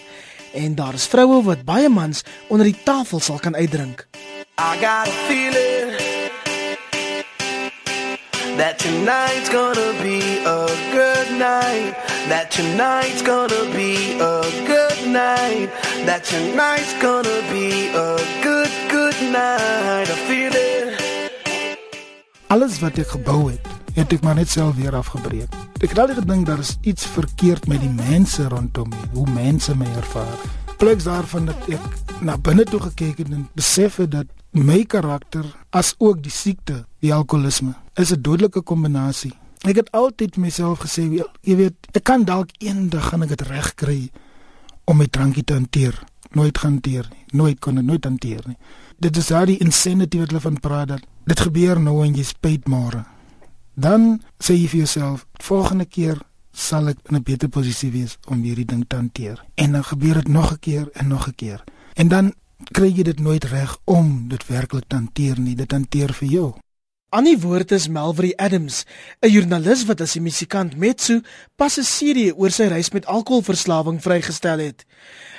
en 0.52 0.76
daar 0.76 0.94
is 0.94 1.08
vroue 1.08 1.40
wat 1.48 1.64
baie 1.64 1.88
mans 1.88 2.20
onder 2.52 2.68
die 2.68 2.76
tafel 2.84 3.20
sal 3.20 3.40
kan 3.40 3.56
uitdrink. 3.56 4.06
I 4.60 4.76
got 4.80 5.08
a 5.08 5.16
feeling 5.28 5.96
that 8.60 8.78
tonight's 8.78 9.48
gonna 9.48 9.92
be 10.02 10.20
a 10.44 10.68
good 10.92 11.38
night. 11.38 12.11
That 12.28 12.50
tonight's 12.50 13.22
gonna 13.22 13.64
be 13.74 14.18
a 14.20 14.42
good 14.66 15.10
night. 15.10 15.68
That 16.06 16.22
tonight's 16.24 16.94
gonna 17.02 17.40
be 17.50 17.90
a 17.90 18.16
good, 18.42 18.70
good 18.88 19.18
night. 19.32 20.06
I 20.06 20.16
feel 20.28 20.54
it. 20.54 20.94
Alles 22.46 22.78
wat 22.78 22.98
ek 23.00 23.10
gebou 23.16 23.50
het, 23.50 23.66
het 23.96 24.12
ek 24.14 24.22
maar 24.22 24.38
net 24.38 24.50
self 24.52 24.76
weer 24.78 24.94
afgebreek. 24.94 25.50
Ek 25.82 25.90
het 25.90 25.98
altyd 25.98 26.22
gedink 26.22 26.46
daar 26.46 26.62
is 26.62 26.76
iets 26.86 27.06
verkeerd 27.10 27.66
met 27.66 27.82
die 27.82 27.90
mense 27.90 28.46
rondom 28.48 28.92
my, 28.92 29.02
hoe 29.16 29.26
mense 29.34 29.74
my 29.76 29.88
ervaar. 29.98 30.38
Pleks 30.78 31.10
daarvan 31.10 31.50
dat 31.50 31.68
ek 31.74 32.22
na 32.22 32.38
binne 32.38 32.62
toe 32.68 32.80
gekyk 32.86 33.24
het 33.24 33.34
en 33.34 33.48
besef 33.58 33.98
het 34.04 34.14
dat 34.14 34.30
my 34.54 34.84
karakter 34.86 35.48
as 35.74 35.94
ook 35.98 36.22
die 36.22 36.30
siekte, 36.30 36.84
die 37.02 37.10
alkoholisme, 37.14 37.74
is 37.98 38.12
'n 38.14 38.22
dodelike 38.22 38.62
kombinasie. 38.62 39.32
Ek 39.62 39.78
het 39.78 39.90
altyd 39.94 40.36
myself 40.42 40.82
gesê, 40.82 41.06
jy 41.46 41.56
weet, 41.56 41.76
ek 41.94 42.02
kan 42.02 42.24
dalk 42.26 42.50
eendag 42.58 43.12
gaan 43.12 43.22
ek 43.22 43.36
dit 43.36 43.44
regkry 43.46 44.00
om 44.90 44.98
my 44.98 45.06
drankie 45.06 45.44
te 45.46 45.54
hanteer. 45.54 45.94
Nooit 46.34 46.56
hanteer 46.64 47.06
nie. 47.12 47.24
Nooit 47.38 47.60
kon 47.62 47.78
ek 47.78 47.86
nooit 47.86 48.04
hanteer 48.04 48.42
nie. 48.48 48.58
Dit 48.98 49.16
is 49.16 49.30
daai 49.30 49.58
insanity 49.60 50.18
wat 50.18 50.32
hulle 50.32 50.42
van 50.42 50.58
praat 50.64 50.88
dat 50.88 51.06
dit 51.30 51.40
gebeur 51.46 51.78
nou 51.80 52.00
en 52.02 52.16
jy 52.16 52.24
spyt 52.26 52.66
môre. 52.66 53.04
Dan 53.74 54.18
sê 54.42 54.56
jy 54.56 54.66
vir 54.72 54.82
jouself, 54.82 55.26
volgende 55.40 55.86
keer 55.86 56.18
sal 56.52 56.88
ek 56.88 56.98
in 57.08 57.16
'n 57.16 57.22
beter 57.22 57.48
posisie 57.48 57.90
wees 57.90 58.18
om 58.26 58.42
hierdie 58.42 58.66
ding 58.66 58.84
te 58.88 58.96
hanteer. 58.96 59.44
En 59.54 59.72
dan 59.72 59.84
gebeur 59.84 60.14
dit 60.14 60.28
nog 60.28 60.52
'n 60.52 60.58
keer 60.60 60.88
en 60.94 61.08
nog 61.08 61.28
'n 61.28 61.34
keer. 61.34 61.64
En 61.94 62.08
dan 62.08 62.34
kry 62.72 62.92
jy 62.92 63.02
dit 63.02 63.20
nooit 63.20 63.44
reg 63.44 63.78
om 63.84 64.28
dit 64.28 64.46
werklik 64.46 64.84
te 64.88 64.96
hanteer 64.96 65.40
nie. 65.40 65.54
Dit 65.54 65.72
hanteer 65.72 66.12
vir 66.12 66.28
jou. 66.28 66.54
Annie 67.12 67.36
woord 67.36 67.74
is 67.76 67.90
Melvry 67.92 68.32
Adams, 68.40 68.86
'n 69.20 69.28
joernalis 69.28 69.84
wat 69.84 70.00
as 70.00 70.16
'n 70.16 70.22
musikant 70.22 70.76
Metsu 70.76 71.20
pas 71.56 71.76
'n 71.76 71.84
serie 71.84 72.32
oor 72.36 72.50
sy 72.50 72.64
reis 72.72 72.90
met 72.90 73.06
alkoholverslawing 73.06 74.00
vrygestel 74.00 74.58
het. 74.58 74.86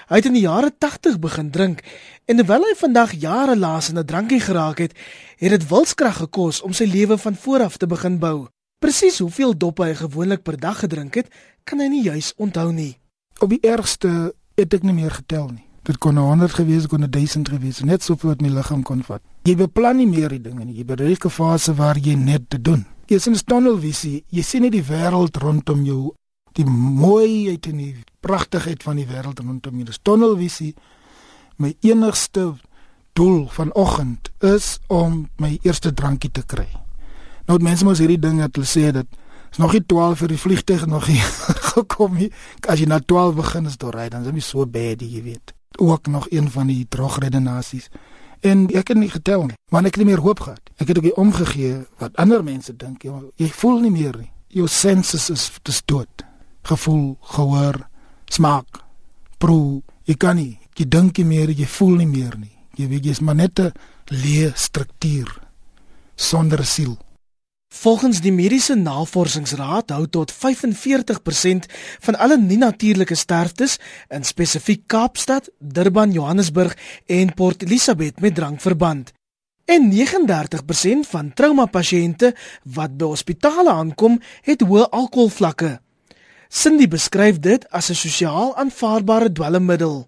Hy 0.08 0.15
het 0.15 0.25
in 0.25 0.34
die 0.34 0.46
jare 0.46 0.72
80 0.77 1.20
begin 1.20 1.50
drink 1.50 1.82
en 2.25 2.38
terwyl 2.38 2.62
hy 2.62 2.75
vandag 2.77 3.12
jare 3.18 3.58
laas 3.58 3.89
in 3.89 3.98
'n 3.98 4.06
drankie 4.06 4.39
geraak 4.39 4.77
het, 4.77 4.94
het 5.38 5.50
dit 5.50 5.68
wilskrag 5.68 6.18
gekos 6.18 6.62
om 6.62 6.74
sy 6.74 6.86
lewe 6.86 7.18
van 7.18 7.36
voor 7.36 7.63
af 7.63 7.77
te 7.77 7.88
begin 7.88 8.20
bou. 8.20 8.48
Presies 8.80 9.18
hoeveel 9.20 9.58
doppe 9.58 9.84
hy 9.84 9.96
gewoonlik 9.96 10.44
per 10.44 10.60
dag 10.60 10.80
gedrink 10.80 11.15
het, 11.15 11.27
kan 11.63 11.80
hy 11.80 11.88
nie 11.88 12.03
juis 12.03 12.34
onthou 12.38 12.72
nie. 12.72 13.00
Op 13.39 13.50
die 13.50 13.62
ergste 13.62 14.34
het 14.56 14.74
ek 14.74 14.84
nie 14.84 14.94
meer 14.94 15.12
getel 15.12 15.48
nie. 15.48 15.65
Dit 15.84 15.98
kon 15.98 16.18
100 16.18 16.53
gewees, 16.53 16.88
kon 16.88 17.10
1000 17.10 17.50
gewees, 17.50 17.82
net 17.82 18.03
soveel 18.03 18.30
wat 18.30 18.42
my 18.42 18.50
liggaam 18.50 18.84
kon 18.84 19.03
vat. 19.03 19.33
Jy 19.43 19.57
beplan 19.59 19.97
nie 20.00 20.07
meer 20.07 20.31
die 20.31 20.41
dinge 20.41 20.63
nie. 20.63 20.77
Jy 20.79 20.85
bereik 20.88 21.25
'n 21.25 21.29
fase 21.29 21.73
waar 21.75 21.97
jy 21.97 22.15
net 22.15 22.50
te 22.50 22.62
doen. 22.62 22.85
Jy 23.07 23.19
sien 23.19 23.33
'n 23.33 23.43
tunnelvisie. 23.45 24.23
Jy 24.29 24.41
sien 24.41 24.62
net 24.62 24.71
die 24.71 24.83
wêreld 24.83 25.35
rondom 25.38 25.83
jou, 25.83 26.13
die 26.53 26.65
mooiheid 26.65 27.65
en 27.67 27.77
die 27.77 27.95
pragtigheid 28.21 28.83
van 28.83 28.95
die 28.95 29.05
wêreld 29.05 29.39
rondom 29.39 29.75
jou. 29.75 29.83
Dis 29.83 30.00
tunnelvisie. 30.01 30.75
My 31.57 31.75
enigste 31.81 32.55
doel 33.13 33.47
vanoggend 33.47 34.31
is 34.39 34.79
om 34.88 35.29
my 35.38 35.59
eerste 35.62 35.93
drankie 35.93 36.31
te 36.31 36.43
kry. 36.45 36.67
Nou 37.45 37.59
mense 37.59 37.85
mos 37.85 38.00
hierdie 38.00 38.19
ding 38.19 38.39
het 38.39 38.55
hulle 38.55 38.67
sê 38.67 38.91
dat 38.91 39.05
is 39.51 39.57
nog 39.57 39.73
nie 39.73 39.83
12 39.85 40.17
vir 40.17 40.27
die 40.27 40.38
vliegtyg 40.38 40.85
nog 40.85 41.07
nie 41.07 41.19
gekom 41.73 42.15
nie. 42.15 42.31
As 42.67 42.79
jy 42.79 42.85
na 42.85 43.00
12 43.00 43.35
begin 43.35 43.65
is 43.65 43.77
deur 43.77 43.93
ry, 43.93 44.09
dan 44.09 44.25
is 44.25 44.31
dit 44.31 44.43
so 44.43 44.65
bad, 44.65 45.01
jy 45.01 45.21
weet 45.21 45.53
ook 45.77 46.07
nog 46.07 46.27
een 46.29 46.50
van 46.50 46.67
die 46.67 46.85
drogredenasies. 46.89 47.89
En 48.43 48.65
ek 48.75 48.91
het 48.91 49.00
nie 49.00 49.09
getel 49.09 49.45
nie, 49.47 49.57
maar 49.71 49.85
ek 49.88 49.95
het 49.95 50.03
nie 50.03 50.12
meer 50.12 50.23
hoop 50.23 50.41
gehad. 50.43 50.59
Ek 50.83 50.89
het 50.91 50.97
ook 51.00 51.07
nie 51.07 51.15
omgegee 51.15 51.77
wat 52.01 52.15
ander 52.19 52.43
mense 52.43 52.75
dink. 52.75 53.05
Jy, 53.07 53.13
jy 53.39 53.47
voel 53.55 53.79
nie 53.85 53.91
meer 53.93 54.17
nie. 54.19 54.29
Jou 54.53 54.67
senses 54.67 55.29
is 55.31 55.81
dood. 55.88 56.25
Gevoel, 56.67 57.15
gehoor, 57.35 57.79
smaak, 58.31 58.83
proe, 59.39 59.81
jy 60.07 60.15
kan 60.19 60.35
nie. 60.39 60.59
Jy 60.75 60.88
dink 60.89 61.17
nie 61.21 61.27
meer, 61.29 61.53
jy 61.55 61.67
voel 61.69 61.95
nie 62.01 62.09
meer 62.09 62.35
nie. 62.39 62.51
Jy 62.75 62.89
weet 62.89 63.07
jy's 63.07 63.21
maar 63.21 63.35
net 63.35 63.59
'n 63.59 63.71
leë 64.09 64.51
struktuur 64.55 65.29
sonder 66.15 66.65
siel. 66.65 66.97
Volgens 67.74 68.20
die 68.22 68.32
mediese 68.32 68.75
navorsingsraad 68.77 69.89
hou 69.96 70.03
tot 70.08 70.32
45% 70.32 71.65
van 72.06 72.18
alle 72.22 72.38
nie-natuurlike 72.38 73.15
sterftes 73.18 73.80
in 74.13 74.24
spesifiek 74.24 74.84
Kaapstad, 74.88 75.50
Durban, 75.58 76.13
Johannesburg 76.13 76.77
en 77.10 77.34
Port 77.34 77.65
Elizabeth 77.65 78.22
met 78.22 78.36
drank 78.36 78.62
verband. 78.62 79.12
En 79.65 79.89
39% 79.89 81.10
van 81.10 81.34
trauma-pasiënte 81.34 82.36
wat 82.77 82.98
by 82.98 83.10
hospitale 83.10 83.74
aankom, 83.74 84.20
het 84.46 84.62
hoë 84.62 84.86
alkoholvlakke. 84.92 85.80
Cindy 86.48 86.88
beskryf 86.88 87.39
dit 87.39 87.65
as 87.70 87.89
'n 87.89 87.96
sosiaal 87.96 88.56
aanvaarbare 88.56 89.32
dwelmmiddel. 89.32 90.08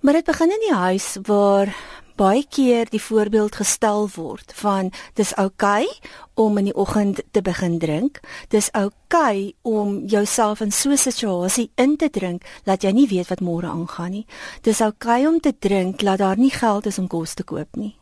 Maar 0.00 0.12
dit 0.12 0.24
begin 0.24 0.50
in 0.50 0.64
die 0.68 0.76
huis 0.76 1.16
waar 1.22 1.76
baie 2.16 2.44
keer 2.48 2.88
die 2.90 3.00
voorbeeld 3.02 3.56
gestel 3.60 4.08
word 4.14 4.52
van 4.56 4.90
dis 5.14 5.34
oukei 5.36 5.84
okay 5.84 6.10
om 6.34 6.58
in 6.58 6.68
die 6.68 6.74
oggend 6.76 7.20
te 7.30 7.42
begin 7.42 7.78
drink. 7.78 8.20
Dis 8.48 8.70
oukei 8.72 8.94
okay 9.06 9.54
om 9.62 10.06
jouself 10.06 10.60
in 10.60 10.72
so 10.72 10.90
'n 10.90 10.96
situasie 10.96 11.70
in 11.76 11.96
te 11.96 12.08
drink 12.10 12.44
dat 12.64 12.82
jy 12.82 12.90
nie 12.92 13.08
weet 13.08 13.28
wat 13.28 13.40
môre 13.40 13.66
aangaan 13.66 14.10
nie. 14.10 14.26
Dis 14.62 14.80
oukei 14.80 15.20
okay 15.20 15.26
om 15.26 15.40
te 15.40 15.54
drink 15.58 16.00
dat 16.00 16.18
daar 16.18 16.38
nie 16.38 16.50
geld 16.50 16.86
is 16.86 16.98
om 16.98 17.06
kos 17.06 17.34
te 17.34 17.42
koop 17.42 17.76
nie. 17.76 17.96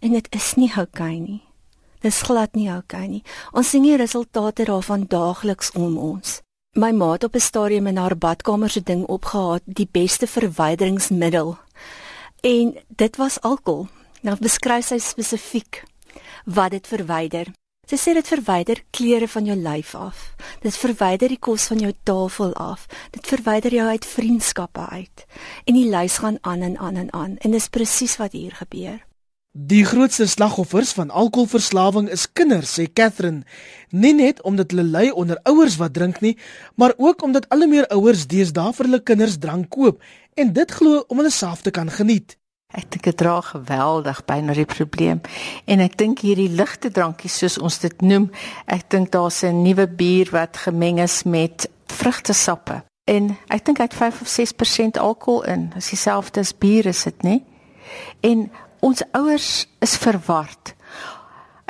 En 0.00 0.12
dit 0.12 0.26
is 0.30 0.54
nie 0.54 0.68
oukei 0.76 0.82
okay 0.82 1.18
nie. 1.18 1.42
Dis 2.00 2.22
glad 2.22 2.54
nie 2.54 2.68
oukei 2.68 2.78
okay 2.82 3.06
nie. 3.06 3.22
Ons 3.52 3.68
sien 3.70 3.82
die 3.82 3.96
resultate 3.96 4.64
daarvan 4.64 5.04
daagliks 5.08 5.70
om 5.72 5.98
ons. 5.98 6.40
My 6.76 6.92
maat 6.92 7.24
op 7.24 7.34
'n 7.34 7.40
stadium 7.40 7.86
in 7.86 7.96
haar 7.96 8.16
badkamer 8.16 8.70
se 8.70 8.80
ding 8.80 9.04
opgehaat, 9.06 9.62
die 9.64 9.88
beste 9.90 10.26
verwyderingsmiddel 10.26 11.58
En 12.40 12.76
dit 12.88 13.16
was 13.16 13.40
alkohol. 13.40 13.88
Nou 14.20 14.36
beskryf 14.40 14.86
sy 14.86 14.98
spesifiek 14.98 15.82
wat 16.44 16.70
dit 16.70 16.86
verwyder. 16.86 17.50
Sy 17.90 17.98
sê 17.98 18.12
dit 18.14 18.28
verwyder 18.28 18.82
kleure 18.94 19.26
van 19.28 19.48
jou 19.48 19.56
lyf 19.58 19.94
af. 19.98 20.18
Dit 20.62 20.76
verwyder 20.78 21.32
die 21.32 21.40
kos 21.42 21.66
van 21.72 21.82
jou 21.82 21.90
tafel 22.06 22.54
af. 22.54 22.86
Dit 23.10 23.26
verwyder 23.26 23.74
jou 23.74 23.86
uit 23.88 24.06
vriendskappe 24.06 24.86
uit. 24.88 25.26
En 25.64 25.74
die 25.74 25.88
lys 25.90 26.20
gaan 26.22 26.38
aan 26.40 26.62
en 26.62 26.78
aan 26.78 26.96
en 26.96 27.12
aan 27.12 27.36
en 27.38 27.56
dis 27.56 27.68
presies 27.68 28.16
wat 28.16 28.32
hier 28.32 28.54
gebeur. 28.62 29.00
Die 29.52 29.84
grootste 29.84 30.26
slagoffers 30.26 30.92
van 30.92 31.08
alkoholverslawing 31.10 32.06
is 32.08 32.28
kinders, 32.32 32.70
sê 32.78 32.84
Catherine. 32.86 33.42
Nie 33.90 34.12
net 34.14 34.42
omdat 34.46 34.70
hulle 34.70 34.84
ly 34.86 35.08
onder 35.10 35.40
ouers 35.42 35.74
wat 35.80 35.96
drink 35.96 36.20
nie, 36.22 36.36
maar 36.78 36.94
ook 36.96 37.22
omdat 37.22 37.48
al 37.50 37.66
meer 37.66 37.88
ouers 37.90 38.28
deesdae 38.30 38.70
vir 38.76 38.86
hulle 38.86 39.00
kinders 39.02 39.40
drank 39.42 39.66
koop 39.74 39.98
en 40.38 40.52
dit 40.54 40.70
glo 40.70 41.02
om 41.08 41.18
hulle 41.18 41.34
self 41.34 41.66
te 41.66 41.74
kan 41.74 41.90
geniet. 41.90 42.36
Ek 42.70 42.86
dink 42.94 43.08
dit 43.10 43.18
dra 43.18 43.40
geweldig 43.42 44.22
by 44.30 44.38
na 44.38 44.54
die 44.54 44.68
probleem 44.70 45.18
en 45.66 45.82
ek 45.82 45.98
dink 45.98 46.22
hierdie 46.22 46.52
ligte 46.54 46.94
drankies 46.94 47.42
soos 47.42 47.58
ons 47.58 47.82
dit 47.82 48.06
noem, 48.06 48.30
ek 48.70 48.86
dink 48.94 49.10
daar's 49.10 49.42
'n 49.42 49.64
nuwe 49.66 49.90
bier 49.90 50.30
wat 50.30 50.62
gemeng 50.62 51.02
is 51.02 51.24
met 51.24 51.66
vrugtesappe 51.90 52.84
en 53.10 53.36
ek 53.50 53.64
dink 53.64 53.78
hy 53.78 53.90
het 53.90 53.98
5 53.98 54.20
of 54.20 54.28
6% 54.28 54.96
alkohol 54.96 55.42
in. 55.42 55.72
Dis 55.74 55.90
dieselfde 55.90 56.40
as 56.40 56.54
bier 56.54 56.86
is 56.86 57.02
dit, 57.02 57.22
nê? 57.22 57.42
En 58.22 58.50
ons 58.80 59.02
ouers 59.12 59.66
is 59.82 59.96
verward. 60.00 60.74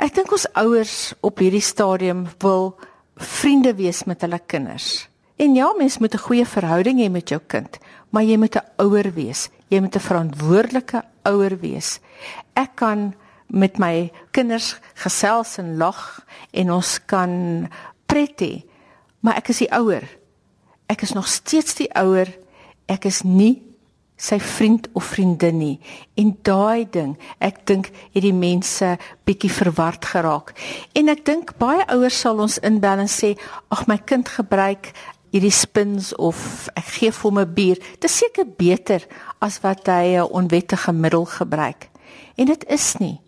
Ek 0.01 0.15
dink 0.15 0.31
ons 0.33 0.47
ouers 0.57 1.13
op 1.21 1.39
hierdie 1.43 1.63
stadium 1.63 2.25
wil 2.41 2.73
vriende 3.21 3.75
wees 3.77 4.03
met 4.09 4.23
hulle 4.25 4.39
kinders. 4.39 5.07
En 5.41 5.55
ja, 5.55 5.73
mens 5.77 5.97
moet 5.97 6.13
'n 6.13 6.25
goeie 6.27 6.45
verhouding 6.45 6.99
hê 6.99 7.09
met 7.09 7.29
jou 7.29 7.41
kind, 7.47 7.77
maar 8.09 8.23
jy 8.23 8.37
moet 8.37 8.55
'n 8.55 8.65
ouer 8.77 9.13
wees. 9.13 9.49
Jy 9.69 9.79
moet 9.79 9.95
'n 9.95 9.99
verantwoordelike 9.99 11.03
ouer 11.23 11.59
wees. 11.59 11.99
Ek 12.53 12.75
kan 12.75 13.13
met 13.47 13.77
my 13.77 14.11
kinders 14.31 14.79
gesels 14.93 15.57
en 15.57 15.77
lag 15.77 16.25
en 16.51 16.71
ons 16.71 16.99
kan 17.05 17.67
pret 18.05 18.41
hê, 18.41 18.63
maar 19.19 19.35
ek 19.35 19.49
is 19.49 19.57
die 19.57 19.71
ouer. 19.71 20.03
Ek 20.87 21.01
is 21.01 21.13
nog 21.13 21.27
steeds 21.27 21.75
die 21.75 21.89
ouer. 21.93 22.27
Ek 22.87 23.05
is 23.05 23.21
nie 23.23 23.61
sy 24.21 24.37
vriend 24.39 24.87
of 24.93 25.07
vriendin 25.15 25.57
nie. 25.57 25.77
En 26.21 26.35
daai 26.45 26.85
ding, 26.93 27.15
ek 27.41 27.63
dink 27.65 27.89
het 28.13 28.21
die 28.21 28.35
mense 28.35 28.93
bietjie 29.25 29.49
verward 29.49 30.05
geraak. 30.05 30.53
En 30.93 31.09
ek 31.09 31.25
dink 31.25 31.55
baie 31.61 31.87
ouers 31.89 32.19
sal 32.21 32.43
ons 32.43 32.59
inbel 32.61 33.01
en 33.01 33.09
sê, 33.09 33.33
"Ag 33.69 33.87
my 33.87 33.97
kind 33.97 34.29
gebruik 34.29 34.93
hierdie 35.31 35.53
spins 35.55 36.11
of 36.19 36.67
ek 36.75 36.87
gee 36.97 37.11
hom 37.21 37.39
'n 37.39 37.53
bier. 37.53 37.77
Dit 37.99 38.03
is 38.03 38.17
seker 38.17 38.45
beter 38.45 39.01
as 39.39 39.61
wat 39.63 39.87
hy 39.87 40.17
'n 40.17 40.31
onwettige 40.31 40.91
middel 40.91 41.25
gebruik. 41.25 41.89
En 42.35 42.45
dit 42.45 42.63
is 42.67 42.95
nie. 42.99 43.21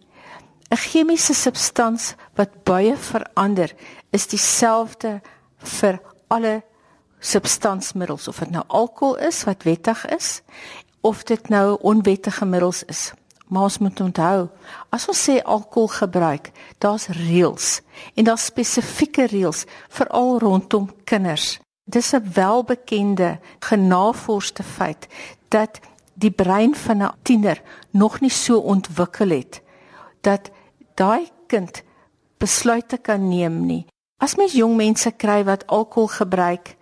'n 0.71 0.77
Chemiese 0.77 1.33
substans 1.33 2.15
wat 2.35 2.63
baie 2.63 2.95
verander 2.97 3.73
is 4.11 4.27
dieselfde 4.27 5.21
vir 5.57 5.99
alle 6.27 6.63
substansmiddels 7.19 8.27
of 8.27 8.39
dit 8.39 8.49
nou 8.49 8.63
alkohol 8.67 9.17
is 9.17 9.43
wat 9.43 9.63
wettig 9.63 10.05
is 10.05 10.41
of 11.03 11.23
dit 11.27 11.49
nou 11.51 11.77
onwettige 11.81 12.45
middels 12.45 12.83
is. 12.87 13.11
Maar 13.47 13.67
ons 13.67 13.77
moet 13.77 13.99
onthou, 14.01 14.47
as 14.89 15.07
ons 15.11 15.19
sê 15.29 15.35
alkohol 15.43 15.91
gebruik, 15.91 16.49
daar's 16.81 17.09
reëls 17.13 17.81
en 18.15 18.25
daar's 18.29 18.47
spesifieke 18.49 19.27
reëls 19.29 19.65
veral 19.93 20.39
rondom 20.41 20.89
kinders. 21.03 21.59
Dis 21.85 22.13
'n 22.13 22.31
welbekende 22.33 23.39
genavorsde 23.59 24.63
feit 24.63 25.07
dat 25.49 25.79
die 26.13 26.31
brein 26.31 26.75
van 26.75 27.03
'n 27.03 27.15
tiener 27.21 27.61
nog 27.91 28.19
nie 28.21 28.31
so 28.31 28.57
ontwikkel 28.57 29.29
het 29.29 29.61
dat 30.21 30.51
daai 30.95 31.29
kind 31.47 31.83
besluite 32.37 32.97
kan 32.97 33.27
neem 33.27 33.65
nie 33.65 33.85
As 34.23 34.37
mens 34.39 34.53
jong 34.55 34.77
mense 34.79 35.11
kry 35.19 35.41
wat 35.43 35.65
alkohol 35.67 36.07
gebruik 36.07 36.77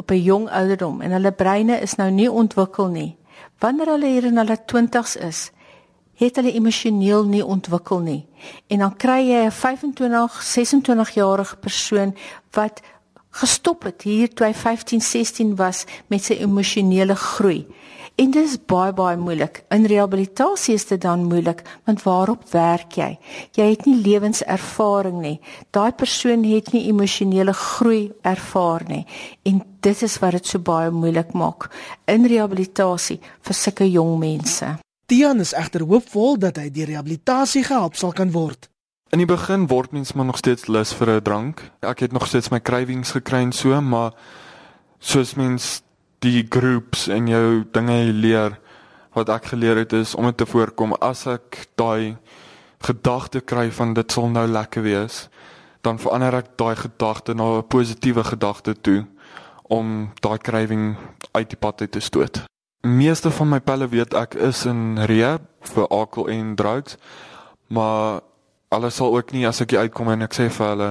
op 0.00 0.10
'n 0.10 0.22
jong 0.24 0.48
ouderdom 0.48 1.00
en 1.04 1.10
hulle 1.10 1.32
breine 1.32 1.76
is 1.80 1.94
nou 1.94 2.10
nie 2.10 2.30
ontwikkel 2.32 2.88
nie, 2.88 3.16
wanneer 3.58 3.86
hulle 3.94 4.06
hier 4.06 4.24
in 4.24 4.36
hulle 4.40 4.58
20's 4.72 5.16
is, 5.16 5.50
het 6.18 6.36
hulle 6.36 6.52
emosioneel 6.52 7.26
nie 7.30 7.44
ontwikkel 7.44 8.00
nie. 8.02 8.22
En 8.66 8.78
dan 8.84 8.96
kry 8.96 9.20
jy 9.30 9.44
'n 9.46 9.52
25, 9.52 10.42
26 10.42 11.10
jarige 11.14 11.56
persoon 11.56 12.14
wat 12.52 12.82
gestop 13.30 13.82
het 13.82 14.02
hier 14.02 14.28
toe 14.28 14.46
hy 14.46 14.54
15, 14.54 15.00
16 15.00 15.56
was 15.56 15.84
met 16.06 16.24
sy 16.24 16.38
emosionele 16.42 17.14
groei. 17.14 17.66
En 18.18 18.32
dit 18.34 18.42
is 18.42 18.56
baie 18.66 18.90
baie 18.92 19.16
moeilik. 19.16 19.60
In 19.70 19.84
rehabilitasie 19.86 20.74
is 20.74 20.88
dit 20.90 20.98
dan 21.00 21.28
moeilik 21.30 21.60
want 21.86 22.02
waarop 22.02 22.48
werk 22.50 22.96
jy? 22.98 23.12
Jy 23.54 23.66
het 23.70 23.86
nie 23.86 23.94
lewenservaring 24.02 25.20
nie. 25.22 25.36
Daai 25.70 25.92
persoon 25.94 26.42
het 26.50 26.72
nie 26.74 26.88
emosionele 26.90 27.54
groei 27.54 28.10
ervaar 28.26 28.82
nie. 28.90 29.04
En 29.46 29.62
dit 29.86 30.02
is 30.02 30.18
wat 30.18 30.34
dit 30.34 30.50
so 30.50 30.58
baie 30.58 30.90
moeilik 30.90 31.30
maak 31.32 31.70
in 32.10 32.26
rehabilitasie 32.26 33.20
vir 33.22 33.60
sulke 33.60 33.86
jong 33.86 34.18
mense. 34.18 34.74
Tian 35.06 35.38
is 35.38 35.54
egter 35.54 35.86
hoopvol 35.86 36.40
dat 36.42 36.58
hy 36.58 36.72
deur 36.74 36.90
rehabilitasie 36.90 37.62
gehelp 37.70 37.94
sal 37.94 38.12
kan 38.12 38.34
word. 38.34 38.66
In 39.14 39.22
die 39.22 39.30
begin 39.30 39.70
word 39.70 39.94
mens 39.94 40.12
maar 40.12 40.26
nog 40.26 40.42
steeds 40.42 40.66
lus 40.66 40.90
vir 40.92 41.20
'n 41.20 41.22
drank. 41.22 41.70
Ek 41.86 42.00
het 42.00 42.12
nog 42.12 42.26
steeds 42.26 42.50
my 42.50 42.60
cravings 42.60 43.14
gekry 43.14 43.46
en 43.46 43.52
so, 43.52 43.80
maar 43.80 44.12
soos 44.98 45.34
mens 45.34 45.82
die 46.24 46.46
groups 46.50 47.06
en 47.08 47.28
jou 47.28 47.64
dinge 47.72 48.12
leer 48.12 48.58
wat 49.14 49.28
ek 49.28 49.52
geleer 49.52 49.76
het 49.76 49.92
is 49.92 50.14
om 50.14 50.24
dit 50.24 50.36
te 50.36 50.46
voorkom 50.46 50.94
as 51.00 51.26
ek 51.26 51.68
daai 51.74 52.16
gedagte 52.84 53.40
kry 53.40 53.70
van 53.74 53.94
dit 53.94 54.12
sal 54.12 54.28
nou 54.30 54.46
lekker 54.46 54.82
wees, 54.82 55.28
dan 55.82 55.98
verander 55.98 56.34
ek 56.42 56.54
daai 56.56 56.76
gedagte 56.76 57.34
na 57.34 57.58
'n 57.58 57.66
positiewe 57.66 58.24
gedagte 58.24 58.74
toe 58.74 59.06
om 59.62 60.12
daai 60.20 60.38
craving 60.38 60.96
uit 61.32 61.48
die 61.50 61.58
pad 61.58 61.80
uit 61.80 61.92
te 61.92 62.00
stoot 62.00 62.48
meeste 62.80 63.30
van 63.30 63.48
my 63.48 63.60
pelle 63.60 63.88
weet 63.88 64.14
ek 64.14 64.34
is 64.34 64.64
in 64.68 64.98
rehab 65.10 65.42
vir 65.74 65.86
alkohol 65.88 66.30
en 66.30 66.54
drugs. 66.56 66.96
Maar 67.68 68.20
hulle 68.72 68.90
sal 68.90 69.16
ook 69.16 69.32
nie 69.32 69.46
as 69.48 69.60
ek 69.60 69.74
uitkom 69.74 70.12
en 70.14 70.22
ek 70.22 70.36
sê 70.36 70.48
vir 70.52 70.70
hulle 70.72 70.90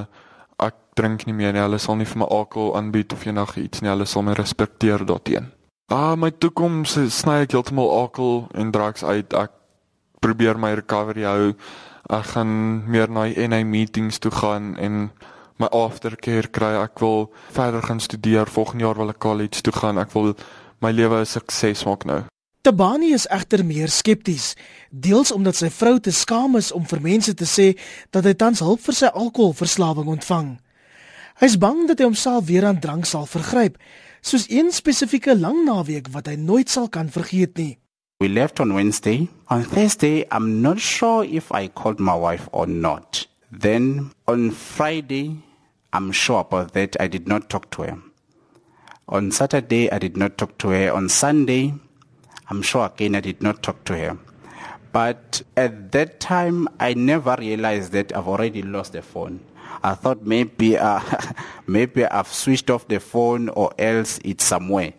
drink 0.98 1.25
nie 1.27 1.36
meer 1.38 1.54
nie, 1.54 1.62
hulle 1.62 1.80
sal 1.80 2.00
nie 2.00 2.08
vir 2.10 2.24
my 2.24 2.27
alkohol 2.34 2.74
aanbied 2.80 3.13
of 3.13 3.25
enige 3.25 3.62
iets 3.62 3.84
nie. 3.84 3.92
Hulle 3.94 4.08
sal 4.10 4.25
my 4.25 4.34
respekteer 4.38 5.06
daarteen. 5.06 5.51
Ah, 5.94 6.18
my 6.20 6.34
toekoms 6.36 6.98
sny 7.16 7.44
ek 7.46 7.54
heeltemal 7.56 7.92
alkohol 7.96 8.48
en 8.58 8.74
drugs 8.75 9.06
uit. 9.08 9.34
Ek 9.34 9.54
probeer 10.20 10.60
my 10.60 10.74
recovery 10.75 11.24
hou. 11.24 11.54
Ek 12.10 12.32
gaan 12.34 12.51
meer 12.92 13.12
na 13.12 13.27
NA 13.27 13.63
meetings 13.63 14.20
toe 14.20 14.32
gaan 14.32 14.74
en 14.77 15.10
my 15.62 15.70
aftercare 15.72 16.51
kry. 16.51 16.74
Ek 16.82 17.00
wil 17.00 17.30
verder 17.56 17.86
gaan 17.88 18.04
studeer. 18.04 18.51
Volgende 18.51 18.84
jaar 18.84 19.00
wil 19.00 19.13
ek 19.13 19.22
college 19.24 19.63
toe 19.63 19.74
gaan. 19.74 20.01
Ek 20.01 20.12
wil 20.12 20.34
my 20.84 20.92
lewe 20.92 21.22
'n 21.22 21.25
sukses 21.25 21.86
maak 21.86 22.06
nou. 22.06 22.24
Tabani 22.68 23.13
is 23.13 23.27
egter 23.32 23.63
meer 23.66 23.88
skepties, 23.88 24.56
deels 24.92 25.32
omdat 25.32 25.56
sy 25.56 25.70
vrou 25.70 26.00
te 26.00 26.12
skaam 26.12 26.58
is 26.58 26.72
om 26.72 26.84
vir 26.86 27.01
mense 27.01 27.34
te 27.34 27.46
sê 27.46 27.80
dat 28.12 28.25
hy 28.25 28.34
tans 28.34 28.60
hulp 28.60 28.82
vir 28.82 28.94
sy 28.94 29.06
alkoholverslawing 29.06 30.08
ontvang. 30.08 30.58
Hy's 31.38 31.53
bang 31.62 31.84
dat 31.86 32.00
hy 32.01 32.08
homself 32.08 32.48
weer 32.48 32.65
aan 32.65 32.79
drank 32.82 33.06
sal 33.06 33.27
vergryp, 33.29 33.75
soos 34.25 34.48
een 34.50 34.72
spesifieke 34.74 35.36
lang 35.38 35.60
naweek 35.67 36.08
wat 36.10 36.25
hy 36.32 36.34
nooit 36.34 36.72
sal 36.74 36.88
kan 36.89 37.12
vergeet 37.13 37.60
nie. 37.62 37.75
We 38.17 38.25
left 38.25 38.58
on 38.60 38.74
Wednesday. 38.74 39.27
On 39.53 39.62
Thursday, 39.62 40.25
I'm 40.34 40.63
not 40.63 40.82
sure 40.82 41.22
if 41.22 41.51
I 41.53 41.70
called 41.70 42.01
my 42.01 42.17
wife 42.17 42.50
or 42.51 42.65
not. 42.65 43.27
Then 43.53 44.10
on 44.25 44.50
Friday, 44.50 45.38
I'm 45.94 46.10
sure 46.12 46.41
about 46.41 46.74
that 46.74 46.98
I 47.00 47.06
did 47.06 47.27
not 47.29 47.51
talk 47.53 47.70
to 47.77 47.86
her. 47.86 47.98
On 49.08 49.29
Saturday, 49.29 49.91
I 49.91 50.00
did 50.00 50.17
not 50.17 50.39
talk 50.39 50.58
to 50.65 50.74
her. 50.74 50.89
On 50.91 51.08
Sunday, 51.08 51.72
I'm 52.50 52.63
sure 52.63 52.89
again 52.89 53.13
I 53.13 53.22
did 53.22 53.44
not 53.44 53.62
talk 53.62 53.86
to 53.86 53.94
her. 53.94 54.17
But 54.91 55.44
at 55.56 55.91
that 55.91 56.20
time, 56.20 56.67
I 56.79 56.96
never 56.96 57.35
realized 57.38 57.92
that 57.92 58.09
I've 58.18 58.27
already 58.27 58.64
lost 58.64 58.94
the 58.94 59.03
phone. 59.03 59.46
I 59.83 59.96
thought 59.96 60.24
maybe 60.25 60.77
uh, 60.77 61.00
maybe 61.68 62.05
I've 62.05 62.27
switched 62.27 62.70
off 62.70 62.87
the 62.87 63.00
phone 63.00 63.50
or 63.50 63.72
else 63.77 64.20
it's 64.24 64.44
somewhere. 64.44 64.94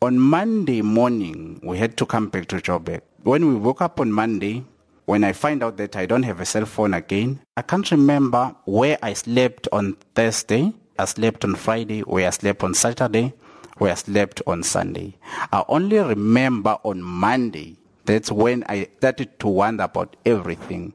On 0.00 0.18
Monday 0.18 0.82
morning, 0.82 1.60
we 1.62 1.78
had 1.78 1.96
to 1.98 2.06
come 2.06 2.28
back 2.28 2.46
to 2.48 2.56
Joburg. 2.56 3.02
When 3.22 3.46
we 3.46 3.54
woke 3.54 3.80
up 3.80 4.00
on 4.00 4.10
Monday, 4.10 4.64
when 5.04 5.22
I 5.22 5.32
find 5.32 5.62
out 5.62 5.76
that 5.76 5.96
I 5.96 6.06
don't 6.06 6.24
have 6.24 6.40
a 6.40 6.44
cell 6.44 6.66
phone 6.66 6.94
again, 6.94 7.40
I 7.56 7.62
can't 7.62 7.88
remember 7.90 8.54
where 8.64 8.98
I 9.02 9.12
slept 9.12 9.68
on 9.72 9.96
Thursday 10.14 10.72
I 10.98 11.06
slept 11.06 11.44
on 11.44 11.54
Friday, 11.54 12.00
where 12.02 12.26
I 12.26 12.30
slept 12.30 12.62
on 12.62 12.74
Saturday, 12.74 13.32
where 13.78 13.92
I 13.92 13.94
slept 13.94 14.42
on 14.46 14.62
Sunday. 14.62 15.16
I 15.52 15.64
only 15.68 15.98
remember 15.98 16.78
on 16.84 17.02
Monday. 17.02 17.76
That's 18.04 18.30
when 18.30 18.64
I 18.68 18.88
started 18.98 19.38
to 19.40 19.48
wonder 19.48 19.84
about 19.84 20.16
everything. 20.26 20.92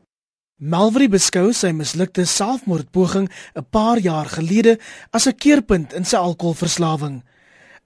Malvry 0.58 1.06
beskou 1.06 1.52
sy 1.54 1.70
mislukte 1.70 2.24
selfmoordpoging 2.26 3.30
'n 3.30 3.66
paar 3.70 4.00
jaar 4.02 4.26
gelede 4.26 4.80
as 5.14 5.28
'n 5.28 5.38
keerpunt 5.38 5.94
in 5.94 6.06
sy 6.06 6.18
alkoholverslawing. 6.18 7.24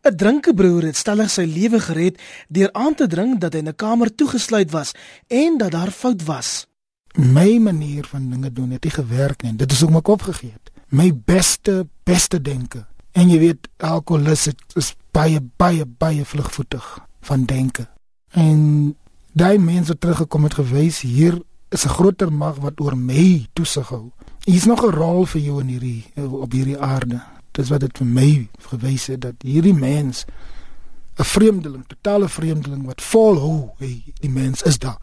'n 0.04 0.16
Drinkebroer 0.16 0.84
het 0.84 0.96
stellig 0.96 1.30
sy 1.30 1.44
lewe 1.44 1.80
gered 1.80 2.22
deur 2.48 2.70
aan 2.72 2.96
te 2.96 3.08
dring 3.08 3.40
dat 3.40 3.54
hy 3.54 3.60
in 3.60 3.68
'n 3.68 3.76
kamer 3.76 4.16
toegesluit 4.16 4.72
was 4.72 4.94
en 5.28 5.58
dat 5.58 5.72
daar 5.72 5.92
fout 5.92 6.24
was. 6.24 6.68
My 7.18 7.58
manier 7.58 8.06
van 8.06 8.30
dinge 8.30 8.52
doen 8.52 8.72
het 8.72 8.84
nie 8.84 8.94
gewerk 8.94 9.44
nie. 9.44 9.56
Dit 9.56 9.72
is 9.72 9.84
ook 9.84 9.92
my 9.92 10.02
kop 10.02 10.22
gegee 10.22 10.52
het 10.52 10.72
my 10.92 11.12
beste 11.26 11.88
beste 12.04 12.42
denke. 12.42 12.86
En 13.12 13.30
jy 13.30 13.40
weet 13.40 13.68
alkoholus 13.78 14.48
is 14.76 14.96
baie 15.12 15.40
baie 15.58 15.86
baie 15.86 16.26
vlugvoetig 16.26 17.00
van 17.22 17.46
denke. 17.46 17.88
En 18.32 18.96
daai 19.34 19.58
mense 19.58 19.98
teruggekom 19.98 20.44
het 20.44 20.54
gewys 20.54 21.02
hier 21.02 21.42
is 21.72 21.86
'n 21.86 21.90
groter 21.90 22.32
mag 22.34 22.56
wat 22.60 22.80
oor 22.80 22.98
my 22.98 23.48
toesig 23.54 23.90
hou. 23.90 24.12
Hier's 24.44 24.66
nog 24.66 24.84
'n 24.84 24.92
rol 24.92 25.26
vir 25.26 25.42
jou 25.42 25.60
in 25.62 25.68
hierdie 25.68 26.04
op 26.16 26.52
hierdie 26.52 26.80
aarde. 26.80 27.22
Dis 27.52 27.70
wat 27.70 27.80
dit 27.80 27.98
vir 27.98 28.08
my 28.08 28.50
gewys 28.60 29.08
het 29.08 29.22
dat 29.22 29.36
hierdie 29.40 29.74
mens 29.74 30.26
'n 31.18 31.24
vreemdeling, 31.24 31.84
totale 31.88 32.30
vreemdeling 32.30 32.86
wat 32.86 33.02
vol 33.02 33.40
hou, 33.40 33.70
hey, 33.78 34.04
die 34.20 34.30
mens 34.30 34.62
is 34.62 34.80
daar. 34.80 35.00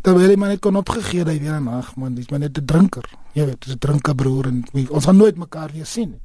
Terwyl 0.00 0.28
hy 0.28 0.36
maar 0.36 0.48
net 0.48 0.60
kon 0.60 0.76
opgegee 0.76 1.24
hy 1.24 1.38
weer 1.38 1.60
nag, 1.60 1.96
man, 1.96 2.14
dis 2.14 2.28
maar 2.30 2.38
net 2.38 2.58
'n 2.58 2.64
drinker. 2.64 3.04
Jy 3.32 3.44
weet, 3.44 3.64
dis 3.64 3.74
'n 3.74 3.78
drinker 3.78 4.14
broer 4.14 4.46
en 4.46 4.64
wie, 4.72 4.90
ons 4.90 5.04
gaan 5.04 5.16
nooit 5.16 5.36
mekaar 5.36 5.70
weer 5.72 5.86
sien. 5.86 6.20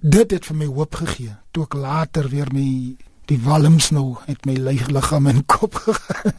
Dit 0.00 0.30
het 0.30 0.44
vir 0.44 0.56
my 0.56 0.66
hoop 0.66 0.94
gegee. 0.94 1.36
Toe 1.50 1.64
ek 1.64 1.74
later 1.74 2.28
weer 2.28 2.48
my 2.52 2.96
die 3.26 3.40
walms 3.40 3.90
nou 3.90 4.16
het 4.26 4.44
my 4.46 4.54
liggaam 4.54 5.26
en 5.26 5.44
kop 5.46 5.74
gegaan. 5.84 6.32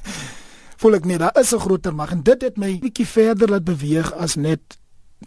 Voel 0.78 1.00
ek 1.00 1.06
net 1.06 1.20
daar 1.20 1.40
is 1.40 1.54
'n 1.54 1.60
groter 1.60 1.96
mag 1.96 2.12
en 2.12 2.24
dit 2.24 2.42
het 2.42 2.58
my 2.58 2.80
bietjie 2.80 3.08
verder 3.08 3.50
laat 3.50 3.64
beweeg 3.64 4.14
as 4.14 4.36
net 4.36 4.78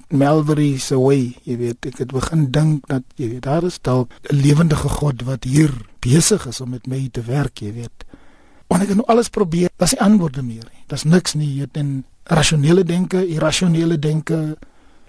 Melvery 0.09 0.79
se 0.79 0.99
way. 0.99 1.37
Jy 1.43 1.57
weet, 1.57 1.87
ek 1.87 1.99
het 1.99 2.13
begin 2.13 2.51
dink 2.51 2.87
dat 2.87 3.03
jy 3.17 3.29
weet, 3.29 3.43
daar 3.43 3.65
is 3.65 3.79
dalk 3.81 4.13
'n 4.31 4.37
lewendige 4.37 4.89
God 4.89 5.23
wat 5.23 5.45
hier 5.45 5.73
besig 6.01 6.47
is 6.47 6.61
om 6.61 6.71
met 6.71 6.87
my 6.87 7.09
te 7.13 7.23
werk, 7.23 7.59
jy 7.59 7.73
weet. 7.73 8.05
Want 8.69 8.83
ek 8.83 8.89
het 8.89 8.97
nou 8.97 9.07
alles 9.07 9.29
probeer. 9.29 9.71
Daar's 9.77 9.93
nie 9.93 10.01
antwoorde 10.01 10.43
meer 10.43 10.67
nie. 10.73 10.85
Daar's 10.87 11.05
niks 11.05 11.35
nie 11.35 11.47
hier 11.47 11.69
in 11.73 12.05
rasionele 12.25 12.85
denke, 12.85 13.27
irrasionele 13.27 13.99
denke. 13.99 14.57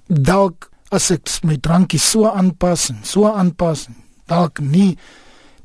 Dalk 0.07 0.71
as 0.89 1.11
ek 1.11 1.27
my 1.43 1.57
drankie 1.57 1.99
so 1.99 2.25
aanpas 2.25 2.89
en 2.89 2.99
so 3.03 3.25
aanpas, 3.25 3.87
dalk 4.25 4.59
nie 4.59 4.97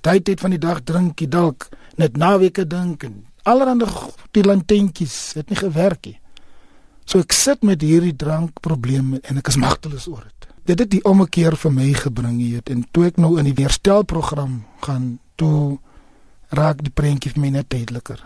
tyd 0.02 0.26
het 0.26 0.40
van 0.40 0.50
die 0.50 0.58
dag 0.58 0.82
drinkie 0.82 1.28
dalk 1.28 1.68
net 2.00 2.16
naweke 2.16 2.66
dink 2.66 3.04
en 3.06 3.24
allerhande 3.42 3.86
die 4.30 4.44
lantentjies 4.44 5.32
het 5.34 5.48
nie 5.50 5.58
gewerk 5.58 6.06
nie. 6.06 6.18
So 7.04 7.18
ek 7.18 7.32
sit 7.32 7.62
met 7.66 7.82
hierdie 7.82 8.14
drankprobleem 8.16 9.18
en 9.22 9.40
ek 9.40 9.48
is 9.48 9.58
magteloos 9.60 10.06
oor 10.08 10.22
dit. 10.22 10.48
Dit 10.64 10.78
het 10.78 10.90
die 10.90 11.02
ommekeer 11.04 11.56
vir 11.58 11.72
my 11.74 11.88
gebring 11.92 12.38
hier 12.38 12.62
en 12.70 12.84
toe 12.94 13.08
ek 13.10 13.18
nou 13.18 13.34
in 13.40 13.48
die 13.50 13.56
weerstelprogram 13.58 14.62
gaan 14.84 15.18
toe 15.36 15.78
raak 16.54 16.84
die 16.84 16.94
prentjie 16.94 17.32
vir 17.34 17.42
my 17.42 17.50
net 17.58 17.70
duideliker. 17.72 18.22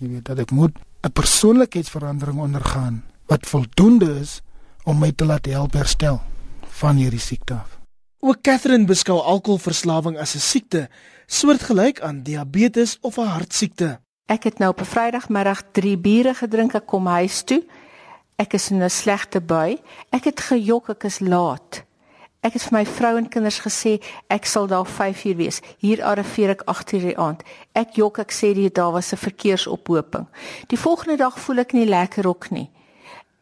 Jy 0.00 0.08
weet 0.08 0.24
dat 0.24 0.38
ek 0.38 0.50
moet 0.50 0.74
'n 1.04 1.12
persoonlikheidsverandering 1.12 2.38
ondergaan 2.40 3.02
wat 3.28 3.46
voldoende 3.46 4.20
is 4.20 4.40
om 4.84 4.98
my 4.98 5.12
te 5.12 5.24
laat 5.24 5.46
help 5.46 5.74
herstel 5.74 6.20
van 6.80 6.96
hierdie 6.96 7.20
siekte 7.20 7.54
af. 7.54 7.78
Ook 8.24 8.40
Catherine 8.40 8.84
beskou 8.88 9.20
alkoholverslawing 9.20 10.18
as 10.18 10.34
'n 10.34 10.40
siekte 10.40 10.88
soortgelyk 11.26 12.00
aan 12.00 12.22
diabetes 12.22 12.98
of 13.00 13.18
'n 13.18 13.26
hartsiekte. 13.26 14.00
Ek 14.26 14.44
het 14.44 14.58
nou 14.58 14.70
op 14.70 14.80
'n 14.80 14.84
Vrydagmiddag 14.84 15.62
3 15.72 15.98
biere 15.98 16.34
gedrink 16.34 16.74
ek 16.74 16.86
kom 16.86 17.06
huis 17.06 17.42
toe. 17.42 17.62
Ek 18.36 18.52
is 18.52 18.70
in 18.70 18.82
'n 18.82 18.90
slegte 18.90 19.40
bui. 19.40 19.82
Ek 20.10 20.24
het 20.24 20.40
gejok 20.40 20.88
ek 20.88 21.04
is 21.04 21.18
laat. 21.20 21.84
Ek 22.40 22.52
het 22.52 22.62
vir 22.62 22.78
my 22.78 22.86
vrou 22.86 23.16
en 23.16 23.28
kinders 23.28 23.60
gesê 23.60 24.02
ek 24.28 24.44
sal 24.44 24.66
daar 24.66 24.86
5 24.86 25.24
uur 25.24 25.36
wees. 25.36 25.60
Hier 25.78 26.04
arriveer 26.04 26.50
ek 26.50 26.62
8 26.64 26.92
uur 26.92 27.00
die 27.00 27.18
aand. 27.18 27.42
Ek 27.72 27.94
jok 27.96 28.18
ek 28.18 28.32
sê 28.32 28.54
dit 28.54 28.74
daar 28.74 28.92
was 28.92 29.12
'n 29.12 29.16
verkeersophoping. 29.16 30.26
Die 30.66 30.78
volgende 30.78 31.16
dag 31.16 31.38
voel 31.38 31.58
ek 31.58 31.72
nie 31.72 31.86
lekker 31.86 32.26
ook 32.26 32.50
nie. 32.50 32.70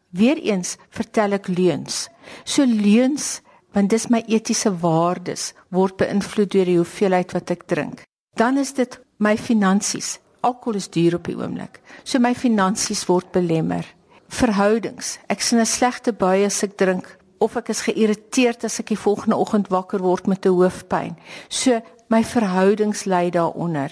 Weereens 0.09 0.77
vertel 0.89 1.31
ek 1.31 1.47
leuns. 1.47 2.09
So 2.43 2.65
leuns 2.65 3.41
want 3.71 3.89
dis 3.89 4.07
my 4.07 4.23
etiese 4.27 4.79
waardes 4.79 5.53
word 5.69 5.97
beïnvloed 5.97 6.51
deur 6.51 6.65
die 6.65 6.77
hoeveelheid 6.77 7.31
wat 7.31 7.49
ek 7.49 7.67
drink. 7.67 8.03
Dan 8.35 8.57
is 8.57 8.73
dit 8.73 8.99
my 9.17 9.37
finansies. 9.37 10.19
Alkohol 10.43 10.75
is 10.75 10.89
duur 10.91 11.15
op 11.15 11.27
die 11.29 11.37
oomblik. 11.39 11.79
So 12.03 12.19
my 12.19 12.33
finansies 12.35 13.05
word 13.07 13.31
belemmer. 13.31 13.87
Verhoudings. 14.27 15.17
Ek 15.31 15.41
sien 15.41 15.59
'n 15.59 15.65
slegte 15.65 16.11
bui 16.11 16.43
as 16.45 16.63
ek 16.63 16.77
drink 16.77 17.17
of 17.39 17.55
ek 17.55 17.69
is 17.69 17.81
geïrriteerd 17.87 18.63
as 18.63 18.79
ek 18.79 18.87
die 18.91 18.99
volgende 18.99 19.37
oggend 19.39 19.69
wakker 19.69 19.99
word 19.99 20.27
met 20.27 20.45
'n 20.45 20.49
hoofpyn. 20.49 21.15
So 21.49 21.81
my 22.09 22.23
verhoudings 22.23 23.05
ly 23.05 23.29
daaronder. 23.29 23.91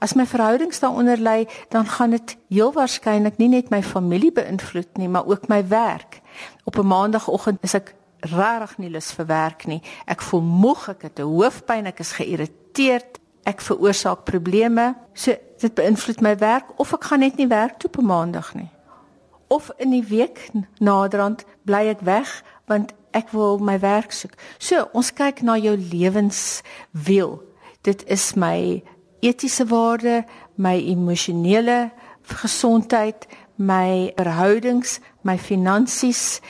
As 0.00 0.14
my 0.14 0.26
verhoudings 0.26 0.80
daaronder 0.80 1.18
ly, 1.18 1.48
dan 1.68 1.86
gaan 1.86 2.10
dit 2.10 2.36
heel 2.48 2.72
waarskynlik 2.72 3.38
nie 3.38 3.48
net 3.48 3.70
my 3.70 3.82
familie 3.82 4.32
beïnvloed 4.32 4.96
nie, 4.96 5.08
maar 5.08 5.26
ook 5.26 5.48
my 5.48 5.68
werk. 5.68 6.20
Op 6.64 6.78
'n 6.78 6.86
maandagooggend 6.86 7.58
is 7.62 7.74
ek 7.74 7.94
regtig 8.20 8.78
nie 8.78 8.90
lus 8.90 9.12
vir 9.12 9.26
werk 9.26 9.66
nie. 9.66 9.82
Ek 10.06 10.22
voel 10.22 10.40
moeg, 10.40 10.88
ek 10.88 11.02
het 11.02 11.18
'n 11.18 11.22
hoofpyn, 11.22 11.86
ek 11.86 12.00
is 12.00 12.12
geïrriteerd, 12.12 13.20
ek 13.46 13.62
veroorsaak 13.62 14.24
probleme. 14.28 14.94
So 15.14 15.36
dit 15.62 15.74
beïnvloed 15.74 16.20
my 16.24 16.34
werk 16.42 16.74
of 16.82 16.92
ek 16.96 17.08
gaan 17.10 17.22
net 17.24 17.38
nie 17.40 17.48
werk 17.50 17.78
toe 17.78 17.90
op 17.90 17.98
'n 18.02 18.06
maandag 18.06 18.54
nie. 18.54 18.70
Of 19.48 19.70
in 19.78 19.90
die 19.90 20.04
week 20.04 20.50
naderhand 20.78 21.44
bly 21.64 21.86
ek 21.94 22.00
weg 22.00 22.42
want 22.66 22.92
ek 23.10 23.30
wil 23.30 23.58
my 23.58 23.78
werk 23.78 24.12
soek. 24.12 24.34
So 24.58 24.88
ons 24.92 25.12
kyk 25.12 25.42
na 25.42 25.56
jou 25.56 25.76
lewenswiel. 25.76 27.42
Dit 27.82 28.04
is 28.06 28.34
my 28.34 28.82
etiese 29.20 29.66
waarde, 29.66 30.24
my 30.54 30.76
emosionele 30.76 31.90
gesondheid, 32.26 33.26
my 33.56 34.12
verhoudings, 34.16 35.00
my 35.22 35.38
finansies 35.38 36.40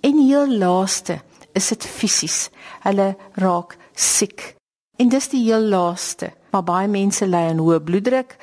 en 0.00 0.18
heel 0.18 0.58
laaste 0.58 1.20
is 1.52 1.68
dit 1.68 1.86
fisies. 1.86 2.50
Hulle 2.84 3.14
raak 3.40 3.76
siek. 3.94 4.54
En 4.96 5.08
dis 5.10 5.28
die 5.28 5.42
heel 5.48 5.64
laaste. 5.70 6.30
Maar 6.50 6.64
baie 6.64 6.88
mense 6.88 7.26
ly 7.26 7.48
aan 7.50 7.62
hoë 7.62 7.80
bloeddruk. 7.82 8.36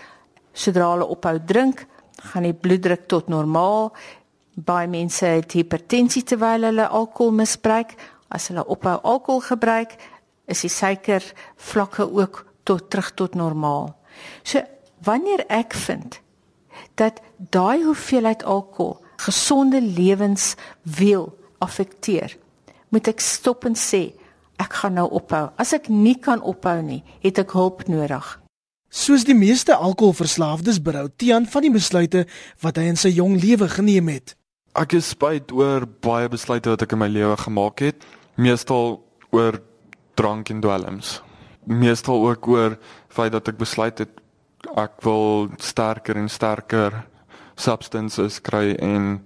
Sodra 0.51 0.89
hulle 0.91 1.07
ophou 1.07 1.37
drink, 1.47 1.85
gaan 2.31 2.43
die 2.43 2.55
bloeddruk 2.55 3.07
tot 3.11 3.29
normaal. 3.31 3.91
Baie 4.59 4.89
mense 4.91 5.25
het 5.25 5.55
hipertensie 5.55 6.25
terwyl 6.27 6.67
hulle 6.67 6.87
alkohol 6.87 7.31
misbruik. 7.39 7.95
As 8.27 8.49
hulle 8.51 8.65
ophou 8.67 8.97
alkohol 8.99 9.43
gebruik, 9.47 9.95
is 10.51 10.65
die 10.65 10.71
suiker 10.71 11.23
vlakke 11.55 12.07
ook 12.11 12.43
tot 12.67 12.89
terug 12.91 13.13
tot 13.15 13.35
normaal. 13.35 13.93
So 14.43 14.59
wanneer 15.07 15.45
ek 15.49 15.73
vind 15.87 16.19
dat 16.99 17.21
daai 17.37 17.83
hoeveelheid 17.83 18.43
alkohol 18.43 18.99
gesonde 19.21 19.79
lewenswiel 19.81 21.29
affekteer, 21.61 22.35
moet 22.89 23.07
ek 23.07 23.21
stop 23.23 23.65
en 23.69 23.77
sê 23.77 24.09
ek 24.61 24.77
gaan 24.81 24.97
nou 24.99 25.07
ophou. 25.09 25.49
As 25.57 25.73
ek 25.73 25.89
nie 25.89 26.15
kan 26.21 26.41
ophou 26.41 26.77
nie, 26.85 27.01
het 27.25 27.41
ek 27.41 27.55
hulp 27.57 27.87
nodig. 27.89 28.37
Soos 28.91 29.23
die 29.23 29.37
meeste 29.37 29.75
alkoholverslaafdes 29.75 30.81
berou 30.83 31.07
Tian 31.17 31.47
van 31.47 31.63
die 31.63 31.71
besluite 31.71 32.25
wat 32.63 32.77
hy 32.77 32.89
in 32.91 32.99
sy 32.99 33.13
jong 33.15 33.37
lewe 33.39 33.69
geneem 33.71 34.11
het. 34.11 34.35
Ek 34.75 34.95
is 34.95 35.13
spyt 35.15 35.51
oor 35.55 35.85
baie 36.03 36.27
besluite 36.31 36.71
wat 36.73 36.83
ek 36.83 36.95
in 36.95 37.01
my 37.01 37.07
lewe 37.11 37.37
gemaak 37.39 37.83
het, 37.83 38.03
meestal 38.35 38.99
oor 39.31 39.61
drank 40.19 40.51
en 40.51 40.59
dwelms. 40.63 41.19
Meestal 41.67 42.23
ook 42.27 42.47
oor 42.51 42.75
feit 43.11 43.31
dat 43.35 43.47
ek 43.51 43.59
besluit 43.59 44.03
het 44.03 44.19
ek 44.77 44.99
wil 45.05 45.49
sterker 45.59 46.19
en 46.19 46.29
sterker 46.29 47.01
substances 47.59 48.39
kry 48.43 48.75
en 48.79 49.21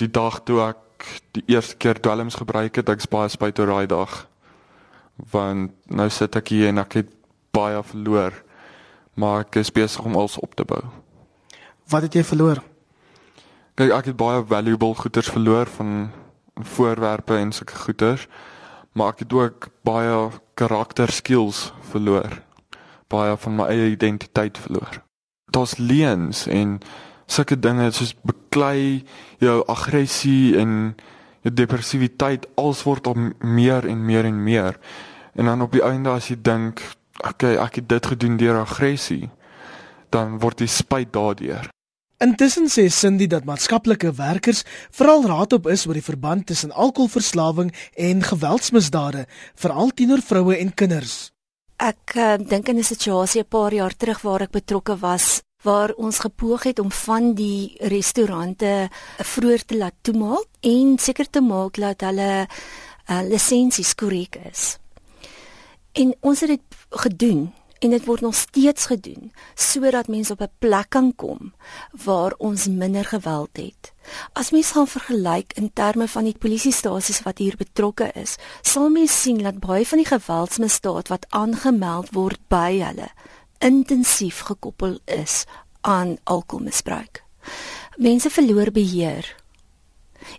die 0.00 0.10
dag 0.10 0.40
toe 0.48 0.60
ek 0.64 0.83
die 1.34 1.42
eerste 1.46 1.76
keer 1.76 2.00
dwelms 2.00 2.34
gebruik 2.34 2.76
het, 2.76 2.88
ek's 2.88 3.08
baie 3.10 3.28
spyt 3.28 3.58
oor 3.58 3.66
daai 3.66 3.86
dag. 3.86 4.28
Want 5.30 5.72
nou 5.86 6.08
sit 6.10 6.36
ek 6.36 6.48
hier 6.48 6.68
en 6.68 6.78
ek 6.82 6.98
het 7.02 7.10
baie 7.54 7.82
verloor. 7.82 8.34
Maar 9.14 9.44
ek 9.46 9.60
is 9.62 9.72
besig 9.72 10.04
om 10.04 10.16
alles 10.18 10.38
op 10.42 10.54
te 10.54 10.64
bou. 10.66 10.82
Wat 11.90 12.02
het 12.02 12.14
jy 12.14 12.24
verloor? 12.26 12.62
Kyk, 13.74 13.90
ek 13.90 14.10
het 14.12 14.18
baie 14.18 14.42
valuable 14.46 14.94
goederes 14.94 15.30
verloor 15.30 15.66
van 15.66 16.10
voorwerpe 16.54 17.36
en 17.36 17.52
sulke 17.52 17.78
goederes. 17.78 18.26
Maar 18.94 19.14
ek 19.14 19.24
het 19.24 19.32
ook 19.32 19.68
baie 19.86 20.30
karakter 20.54 21.10
skills 21.10 21.72
verloor. 21.90 22.40
Baie 23.10 23.36
van 23.36 23.56
my 23.58 23.66
eie 23.70 23.90
identiteit 23.94 24.58
verloor. 24.58 25.02
Daar's 25.50 25.76
leuns 25.78 26.46
en 26.46 26.78
sulke 27.26 27.56
dinge 27.56 27.90
soos 27.92 28.14
beklei 28.22 29.04
jou 29.38 29.62
aggressie 29.68 30.56
en 30.58 30.94
jou 31.44 31.52
depressiwiteit 31.52 32.46
als 32.56 32.82
word 32.84 33.06
al 33.06 33.16
meer 33.40 33.86
en 33.88 34.04
meer 34.04 34.24
en 34.24 34.42
meer. 34.44 34.78
En 35.34 35.44
dan 35.44 35.62
op 35.62 35.72
die 35.72 35.84
einde 35.84 36.10
as 36.10 36.30
jy 36.30 36.36
dink 36.40 36.82
okay 37.24 37.56
ek 37.56 37.80
het 37.80 37.88
dit 37.88 38.06
gedoen 38.06 38.36
deur 38.36 38.60
aggressie 38.60 39.30
dan 40.14 40.38
word 40.42 40.62
jy 40.62 40.68
spyt 40.70 41.12
daardeur. 41.14 41.68
Intussen 42.22 42.70
sê 42.70 42.86
Cindy 42.88 43.26
dat 43.26 43.44
maatskaplike 43.44 44.12
werkers 44.16 44.62
veral 44.94 45.26
raadop 45.26 45.66
is 45.72 45.84
oor 45.88 45.98
die 45.98 46.06
verband 46.06 46.46
tussen 46.46 46.72
alkoholverslawing 46.72 47.72
en 47.98 48.22
geweldsmisdade 48.22 49.26
veral 49.60 49.90
teenoor 49.90 50.22
vroue 50.22 50.56
en 50.56 50.70
kinders. 50.74 51.32
Ek 51.82 52.14
uh, 52.14 52.36
dink 52.38 52.70
in 52.70 52.78
'n 52.78 52.86
situasie 52.86 53.42
'n 53.42 53.50
paar 53.50 53.74
jaar 53.74 53.96
terug 53.96 54.22
waar 54.22 54.42
ek 54.46 54.54
betrokke 54.54 54.96
was 54.96 55.42
waar 55.64 55.92
ons 55.96 56.18
gepoog 56.18 56.62
het 56.68 56.78
om 56.78 56.92
van 56.92 57.32
die 57.34 57.74
restaurante 57.88 58.88
vroeër 59.18 59.64
te 59.64 59.76
laat 59.80 59.96
toemaak 60.00 60.46
en 60.60 60.96
seker 61.00 61.30
te 61.30 61.40
maak 61.40 61.80
dat 61.80 62.04
hulle 62.04 62.30
uh, 62.44 63.20
lisensies 63.24 63.94
korrek 63.94 64.38
is. 64.50 64.76
En 65.92 66.14
ons 66.20 66.40
het 66.40 66.56
dit 66.56 66.80
gedoen 67.04 67.52
en 67.84 67.92
dit 67.92 68.04
word 68.04 68.20
nog 68.24 68.34
steeds 68.34 68.86
gedoen 68.86 69.32
sodat 69.54 70.08
mense 70.08 70.32
op 70.32 70.40
'n 70.40 70.52
plek 70.58 70.88
kan 70.88 71.12
kom 71.16 71.52
waar 72.04 72.34
ons 72.38 72.66
minder 72.66 73.04
geweld 73.04 73.56
het. 73.56 73.92
As 74.32 74.50
mens 74.50 74.70
gaan 74.70 74.86
vergelyk 74.86 75.52
in 75.52 75.70
terme 75.72 76.08
van 76.08 76.24
die 76.24 76.38
polisiestasies 76.38 77.22
wat 77.22 77.38
hier 77.38 77.56
betrokke 77.56 78.10
is, 78.14 78.36
sal 78.62 78.88
mens 78.88 79.20
sien 79.22 79.38
dat 79.38 79.58
baie 79.58 79.86
van 79.86 79.98
die 79.98 80.12
geweldsmisdaad 80.12 81.08
wat 81.08 81.26
aangemeld 81.28 82.10
word 82.10 82.40
by 82.48 82.80
hulle 82.80 83.08
intensief 83.64 84.40
gekoppel 84.40 84.98
is 85.04 85.44
aan 85.80 86.16
alkoholmisbruik. 86.24 87.24
Mense 87.96 88.30
verloor 88.30 88.70
beheer 88.70 89.36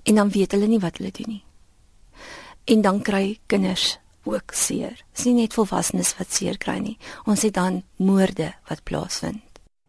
en 0.04 0.16
dan 0.16 0.30
weet 0.30 0.52
hulle 0.52 0.68
nie 0.68 0.82
wat 0.82 0.98
hulle 0.98 1.12
doen 1.14 1.30
nie. 1.30 1.44
En 2.66 2.82
dan 2.82 3.02
kry 3.02 3.40
kinders 3.46 3.98
ook 4.26 4.54
seer. 4.54 4.98
Dis 5.14 5.26
nie 5.26 5.36
net 5.38 5.54
volwassenes 5.54 6.16
wat 6.18 6.34
seer 6.34 6.58
kry 6.58 6.80
nie. 6.82 6.98
Ons 7.30 7.46
het 7.46 7.54
dan 7.54 7.84
moorde 8.02 8.54
wat 8.70 8.84
plaasvind. 8.84 9.42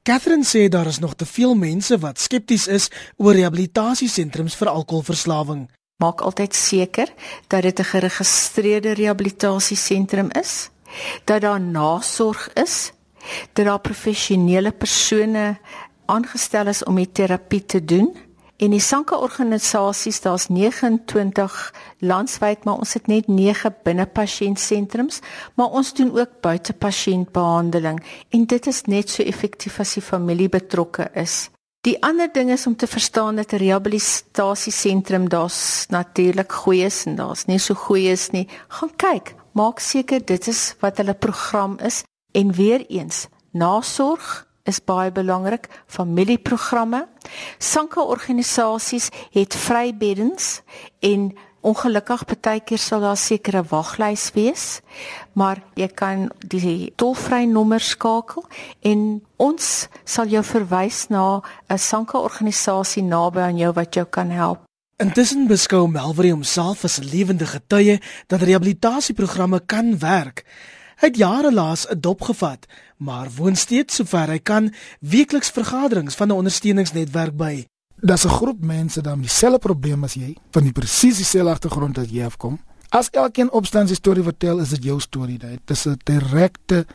Catherine 0.06 0.44
sê 0.44 0.68
daar 0.68 0.86
is 0.86 1.00
nog 1.02 1.14
te 1.14 1.26
veel 1.26 1.54
mense 1.54 1.98
wat 1.98 2.20
skepties 2.20 2.66
is 2.68 2.90
oor 3.16 3.34
rehabilitasiesentrums 3.34 4.54
vir 4.54 4.68
alkoholverslawing. 4.70 5.66
Maak 6.04 6.20
altyd 6.20 6.54
seker 6.54 7.12
dat 7.48 7.62
dit 7.62 7.78
'n 7.80 7.84
geregistreerde 7.84 8.92
rehabilitasiesentrum 8.92 10.30
is, 10.30 10.70
dat 11.24 11.40
daar 11.40 11.60
nasorg 11.60 12.52
is 12.52 12.92
dat 13.52 13.66
daar 13.66 13.80
professionele 13.80 14.72
persone 14.72 15.56
aangestel 16.06 16.66
is 16.66 16.84
om 16.84 16.94
die 16.94 17.12
terapie 17.12 17.64
te 17.64 17.84
doen. 17.84 18.14
En 18.56 18.72
die 18.72 18.80
Sanka 18.80 19.18
organisasies, 19.20 20.22
daar's 20.24 20.46
29 20.48 21.74
landwyd, 21.98 22.64
maar 22.64 22.78
ons 22.80 22.94
het 22.96 23.06
net 23.06 23.26
9 23.28 23.74
binne 23.84 24.06
pasiëntsentrums, 24.06 25.20
maar 25.54 25.76
ons 25.76 25.92
doen 25.94 26.14
ook 26.16 26.40
buite 26.40 26.72
pasiëntbehandeling 26.72 28.00
en 28.30 28.46
dit 28.48 28.66
is 28.66 28.80
net 28.88 29.12
so 29.12 29.22
effektief 29.22 29.76
as 29.80 29.92
die 29.98 30.04
familie 30.04 30.48
betrokke 30.48 31.10
is. 31.12 31.50
Die 31.86 31.98
ander 32.02 32.32
ding 32.32 32.48
is 32.50 32.66
om 32.66 32.74
te 32.76 32.86
verstaan 32.86 33.36
dat 33.36 33.52
'n 33.52 33.60
rehabilitasiesentrum 33.62 35.28
daar's 35.28 35.86
natuurlik 35.88 36.52
goeies 36.52 37.04
en 37.06 37.14
daar's 37.16 37.44
nie 37.44 37.58
so 37.58 37.74
goeies 37.74 38.30
nie. 38.30 38.48
Gaan 38.68 38.96
kyk, 38.96 39.34
maak 39.52 39.78
seker 39.78 40.24
dit 40.24 40.48
is 40.48 40.74
wat 40.80 40.96
hulle 40.96 41.14
program 41.14 41.78
is 41.78 42.02
En 42.36 42.52
weer 42.52 42.84
eens, 42.86 43.26
nasorg 43.50 44.44
is 44.68 44.82
baie 44.84 45.12
belangrik, 45.12 45.68
familieprogramme. 45.86 47.06
Sanke 47.58 48.02
organisasies 48.02 49.08
het 49.32 49.54
vrybeddens 49.56 50.60
en 51.00 51.30
ongelukkig 51.60 52.26
baie 52.28 52.60
keer 52.60 52.82
sal 52.82 53.00
daar 53.00 53.16
sekere 53.16 53.64
waglys 53.70 54.28
wees, 54.36 54.66
maar 55.32 55.62
jy 55.80 55.88
kan 55.88 56.28
die 56.44 56.92
tolvrye 57.00 57.48
nommer 57.48 57.80
skakel 57.80 58.44
en 58.84 59.08
ons 59.40 59.88
sal 60.04 60.28
jou 60.28 60.44
verwys 60.44 61.06
na 61.08 61.40
'n 61.70 61.78
Sanke 61.78 62.18
organisasie 62.18 63.02
naby 63.02 63.40
aan 63.40 63.56
jou 63.56 63.72
wat 63.72 63.94
jou 63.94 64.04
kan 64.04 64.30
help. 64.30 64.60
Intussen 64.96 65.46
beskou 65.46 65.88
Melvary 65.88 66.30
homself 66.30 66.84
as 66.84 66.98
'n 66.98 67.04
lewende 67.04 67.46
getuie 67.46 68.00
dat 68.26 68.42
rehabilitasieprogramme 68.42 69.60
kan 69.66 69.98
werk. 69.98 70.44
Hy 70.96 71.10
het 71.10 71.18
jare 71.20 71.52
laas 71.52 71.84
'n 71.88 72.00
dop 72.00 72.22
gevat, 72.22 72.66
maar 72.96 73.28
woon 73.36 73.56
steeds 73.56 73.94
sover 73.94 74.28
hy 74.28 74.38
kan 74.38 74.72
weekliks 75.00 75.50
vergaderings 75.50 76.14
van 76.14 76.28
'n 76.28 76.40
ondersteuningsnetwerk 76.40 77.36
by. 77.36 77.66
Daar's 78.00 78.24
'n 78.24 78.28
groep 78.28 78.64
mense 78.64 79.00
wat 79.00 79.20
dieselfde 79.20 79.58
probleem 79.58 80.04
as 80.04 80.14
jy, 80.14 80.36
van 80.50 80.62
die 80.62 80.72
presies 80.72 81.16
dieselfde 81.16 81.50
agtergrond 81.50 81.98
as 81.98 82.08
jy 82.10 82.24
afkom. 82.24 82.58
As 82.88 83.10
elkeen 83.10 83.50
opstaan 83.50 83.88
sy 83.88 83.94
storie 83.94 84.22
vertel, 84.22 84.60
is 84.60 84.68
dit 84.68 84.84
jou 84.84 85.00
storie. 85.00 85.38
Dit 85.38 85.70
is 85.70 85.86
'n 85.86 86.00
direkte 86.04 86.86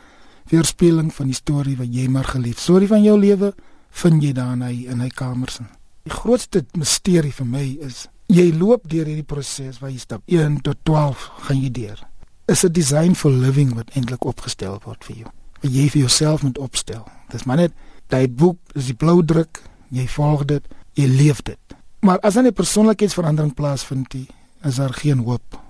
weerspieëling 0.50 1.14
van 1.14 1.26
die 1.26 1.36
storie 1.36 1.78
wat 1.78 1.94
jy 1.94 2.08
maar 2.08 2.24
gelief. 2.24 2.60
Storie 2.60 2.88
van 2.88 3.04
jou 3.04 3.20
lewe 3.20 3.54
vind 3.90 4.24
jy 4.24 4.32
daar 4.34 4.54
in 4.54 4.62
hy 4.62 4.86
in 4.88 5.00
hy 5.00 5.10
kamers. 5.10 5.60
Die 6.04 6.14
grootste 6.14 6.66
misterie 6.72 7.34
vir 7.34 7.46
my 7.46 7.78
is 7.82 8.08
jy 8.28 8.52
loop 8.58 8.90
deur 8.90 9.06
hierdie 9.06 9.28
proses 9.28 9.80
waar 9.80 9.92
jy 9.92 9.98
stap 9.98 10.22
1 10.26 10.62
tot 10.62 10.78
12 10.84 11.32
gaan 11.38 11.62
jy 11.62 11.72
deur. 11.72 12.11
Is 12.52 12.64
'n 12.64 12.72
design 12.72 13.14
for 13.14 13.32
living 13.32 13.74
wat 13.74 13.90
eintlik 13.96 14.24
opgestel 14.24 14.82
word 14.84 15.04
vir 15.06 15.16
jou. 15.16 15.30
Wat 15.62 15.72
jy 15.72 15.90
vir 15.90 16.00
jouself 16.00 16.44
moet 16.44 16.58
opstel. 16.58 17.08
Dis 17.30 17.44
maar 17.44 17.58
net 17.58 17.72
daai 18.08 18.28
boek, 18.28 18.58
is 18.74 18.86
die 18.86 18.94
blou 18.94 19.26
druk, 19.26 19.62
jy 19.90 20.08
volg 20.08 20.46
dit, 20.46 20.68
jy 20.94 21.08
leef 21.08 21.42
dit. 21.42 21.60
Maar 22.02 22.20
as 22.20 22.36
'n 22.36 22.54
persoonlikheidsverandering 22.54 23.54
plaasvind, 23.54 24.16
is 24.64 24.76
daar 24.76 24.94
geen 24.94 25.18
hoop 25.18 25.62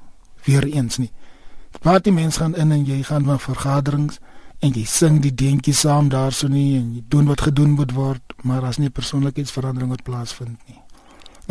weer 0.43 0.65
eens 0.65 0.97
nie. 0.97 1.11
Wat 1.81 2.03
die 2.03 2.13
mens 2.13 2.37
gaan 2.37 2.55
in 2.55 2.71
en 2.71 2.85
jy 2.85 3.03
gaan 3.03 3.25
van 3.25 3.39
vergaderings 3.39 4.19
en 4.59 4.71
jy 4.71 4.85
sing 4.85 5.21
die 5.21 5.35
deentjie 5.35 5.73
saam 5.73 6.09
daarso 6.09 6.47
nie 6.47 6.77
en 6.77 6.93
jy 6.95 7.03
doen 7.07 7.25
wat 7.25 7.41
gedoen 7.41 7.71
moet 7.71 7.91
word, 7.91 8.33
maar 8.41 8.65
as 8.65 8.77
nie 8.77 8.89
persoonlikheidsverandering 8.89 9.89
wat 9.89 10.03
plaasvind 10.03 10.57
nie. 10.67 10.80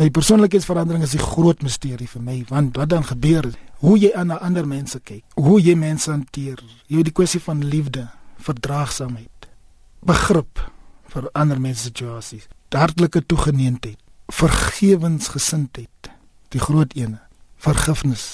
Nou 0.01 0.07
die 0.09 0.17
persoonlikheidsverandering 0.17 1.03
is 1.05 1.11
die 1.13 1.21
groot 1.21 1.59
misterie 1.61 2.07
vir 2.09 2.21
my, 2.25 2.39
want 2.49 2.77
wat 2.79 2.89
dan 2.89 3.03
gebeur? 3.05 3.45
Hoe 3.83 3.99
jy 4.01 4.09
aan 4.17 4.31
ander 4.33 4.65
mense 4.65 4.97
kyk, 4.97 5.21
hoe 5.37 5.59
jy 5.61 5.75
mense 5.77 6.09
hanteer, 6.09 6.57
jy 6.89 7.03
die 7.05 7.13
kwessie 7.13 7.41
van 7.45 7.61
liefde, 7.61 8.07
verdraagsaamheid, 8.41 9.45
begrip 10.01 10.63
vir 11.13 11.27
ander 11.37 11.61
mense 11.61 11.85
situasies, 11.85 12.47
hartlike 12.73 13.21
toegeneentheid, 13.29 13.99
vergewensgesindheid, 14.33 16.09
die 16.49 16.63
groot 16.65 16.97
ene, 16.97 17.21
vergifnis. 17.61 18.25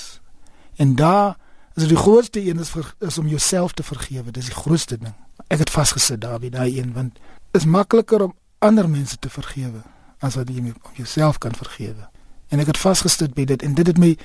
En 0.80 0.95
daar 0.95 1.36
is 1.75 1.91
die 1.91 1.99
grootste 1.99 2.45
een 2.47 2.63
is, 2.63 2.71
vir, 2.71 2.93
is 3.03 3.19
om 3.19 3.27
jouself 3.27 3.75
te 3.75 3.84
vergewe. 3.84 4.32
Dis 4.32 4.53
die 4.53 4.56
grootste 4.56 5.01
ding. 5.03 5.19
Ek 5.51 5.67
het 5.67 5.75
vasgesit 5.75 6.23
daar 6.23 6.39
by 6.39 6.56
daai 6.56 6.80
een 6.80 6.95
want 6.95 7.19
is 7.51 7.67
makliker 7.67 8.30
om 8.30 8.36
ander 8.63 8.88
mense 8.88 9.19
te 9.19 9.27
vergewe 9.27 9.84
as 10.19 10.36
wat 10.36 10.49
jy 10.49 10.60
om 10.60 10.73
jouself 10.95 11.38
kan 11.38 11.56
vergewe. 11.56 12.10
En 12.49 12.60
ek 12.60 12.67
het 12.67 12.77
vasgesit 12.77 13.34
by 13.34 13.45
dit 13.45 13.63
en 13.63 13.73
dit 13.73 13.88
het 13.88 13.97
my 13.97 14.17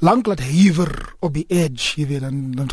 lank 0.00 0.26
laat 0.26 0.40
huiwer 0.40 1.14
op 1.20 1.34
die 1.34 1.46
edge, 1.48 2.00
jy 2.00 2.06
weet 2.06 2.20
dan 2.20 2.52
dan 2.56 2.68